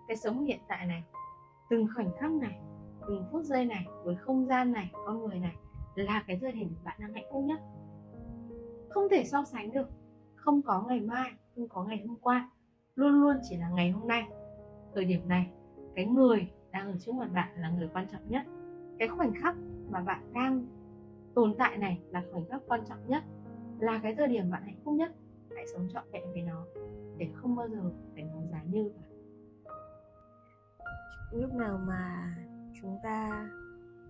Cái 0.07 0.17
sống 0.17 0.37
ở 0.37 0.43
hiện 0.43 0.59
tại 0.67 0.85
này, 0.85 1.03
từng 1.69 1.87
khoảnh 1.95 2.09
khắc 2.19 2.31
này 2.31 2.59
phút 3.31 3.43
giây 3.43 3.65
này, 3.65 3.87
với 4.03 4.15
không 4.15 4.45
gian 4.45 4.71
này, 4.71 4.91
con 5.05 5.23
người 5.23 5.39
này 5.39 5.55
là 5.95 6.23
cái 6.27 6.37
thời 6.41 6.51
điểm 6.51 6.75
bạn 6.83 6.97
đang 6.99 7.13
hạnh 7.13 7.25
phúc 7.31 7.43
nhất. 7.43 7.59
Không 8.89 9.09
thể 9.11 9.23
so 9.25 9.43
sánh 9.43 9.71
được. 9.71 9.89
Không 10.35 10.61
có 10.61 10.85
ngày 10.87 10.99
mai, 10.99 11.31
không 11.55 11.67
có 11.69 11.83
ngày 11.83 12.05
hôm 12.07 12.17
qua. 12.21 12.49
Luôn 12.95 13.21
luôn 13.21 13.37
chỉ 13.49 13.57
là 13.57 13.69
ngày 13.69 13.91
hôm 13.91 14.07
nay. 14.07 14.27
Thời 14.95 15.05
điểm 15.05 15.27
này, 15.27 15.51
cái 15.95 16.05
người 16.05 16.51
đang 16.71 16.91
ở 16.91 16.97
trước 16.99 17.15
mặt 17.15 17.29
bạn 17.33 17.49
là 17.61 17.69
người 17.69 17.89
quan 17.93 18.07
trọng 18.11 18.29
nhất. 18.29 18.43
Cái 18.99 19.07
khoảnh 19.07 19.33
khắc 19.41 19.55
mà 19.89 19.99
bạn 19.99 20.33
đang 20.33 20.65
tồn 21.35 21.55
tại 21.57 21.77
này 21.77 21.99
là 22.09 22.23
khoảnh 22.31 22.45
khắc 22.45 22.61
quan 22.67 22.81
trọng 22.89 23.07
nhất. 23.07 23.23
Là 23.79 23.99
cái 24.03 24.15
thời 24.15 24.27
điểm 24.27 24.51
bạn 24.51 24.63
hạnh 24.63 24.79
phúc 24.83 24.93
nhất. 24.93 25.11
Hãy 25.55 25.65
sống 25.73 25.87
trọn 25.93 26.03
vẹn 26.11 26.23
với 26.33 26.41
nó, 26.41 26.65
để 27.17 27.29
không 27.33 27.55
bao 27.55 27.67
giờ 27.69 27.91
phải 28.13 28.23
nói 28.23 28.43
giá 28.51 28.63
như 28.63 28.91
lúc 31.31 31.53
nào 31.53 31.79
mà 31.87 32.35
chúng 32.81 32.99
ta 33.03 33.49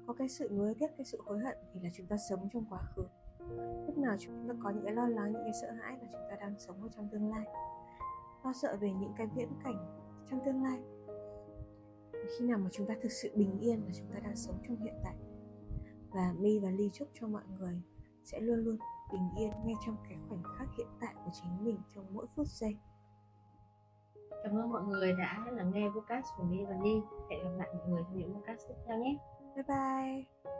có 0.08 0.14
cái 0.14 0.30
sự 0.30 0.50
nuối 0.52 0.74
tiếc, 0.80 0.88
cái 0.98 1.06
sự 1.06 1.22
hối 1.26 1.40
hận 1.40 1.58
thì 1.74 1.80
là 1.80 1.90
chúng 1.94 2.08
ta 2.08 2.18
sống 2.30 2.50
trong 2.54 2.66
quá 2.70 2.80
khứ. 2.96 3.04
Lúc 3.86 3.98
nào 3.98 4.16
chúng 4.20 4.48
ta 4.48 4.54
có 4.64 4.70
những 4.70 4.86
cái 4.86 4.94
lo 4.94 5.08
lắng, 5.08 5.34
những 5.34 5.44
cái 5.44 5.54
sợ 5.62 5.72
hãi 5.72 5.98
là 6.02 6.08
chúng 6.12 6.22
ta 6.30 6.36
đang 6.36 6.60
sống 6.60 6.84
ở 6.84 6.90
trong 6.96 7.10
tương 7.12 7.30
lai. 7.30 7.46
Lo 8.44 8.54
sợ 8.54 8.78
về 8.82 8.94
những 8.94 9.14
cái 9.18 9.28
viễn 9.36 9.50
cảnh 9.64 10.02
trong 10.30 10.40
tương 10.46 10.64
lai. 10.64 10.80
Khi 12.12 12.46
nào 12.46 12.58
mà 12.58 12.70
chúng 12.72 12.88
ta 12.88 12.94
thực 13.02 13.12
sự 13.12 13.32
bình 13.36 13.60
yên 13.60 13.86
là 13.86 13.92
chúng 13.94 14.08
ta 14.14 14.20
đang 14.20 14.36
sống 14.36 14.56
trong 14.68 14.78
hiện 14.78 14.96
tại. 15.04 15.16
Và 16.10 16.34
mi 16.40 16.60
và 16.60 16.70
ly 16.70 16.90
chúc 16.94 17.08
cho 17.14 17.28
mọi 17.28 17.44
người 17.60 17.82
sẽ 18.24 18.40
luôn 18.40 18.60
luôn 18.60 18.78
bình 19.14 19.30
yên 19.38 19.52
ngay 19.66 19.76
trong 19.86 19.98
cái 20.10 20.18
khoảnh 20.30 20.44
khắc 20.58 20.68
hiện 20.78 20.88
tại 21.02 21.14
của 21.26 21.32
chính 21.34 21.64
mình 21.66 21.78
trong 21.96 22.06
mỗi 22.14 22.28
phút 22.36 22.48
giây 22.48 22.78
cảm 24.46 24.60
ơn 24.60 24.72
mọi 24.72 24.82
người 24.84 25.14
đã 25.14 25.46
lắng 25.52 25.72
nghe 25.74 25.88
podcast 25.90 26.26
của 26.38 26.44
mi 26.44 26.66
và 26.66 26.76
ly 26.84 27.02
hẹn 27.30 27.44
gặp 27.44 27.50
lại 27.58 27.70
mọi 27.78 27.88
người 27.88 28.02
trong 28.04 28.18
những 28.18 28.34
podcast 28.34 28.68
tiếp 28.68 28.76
theo 28.88 28.98
nhé. 28.98 29.18
Bye 29.56 29.64
bye. 29.68 30.56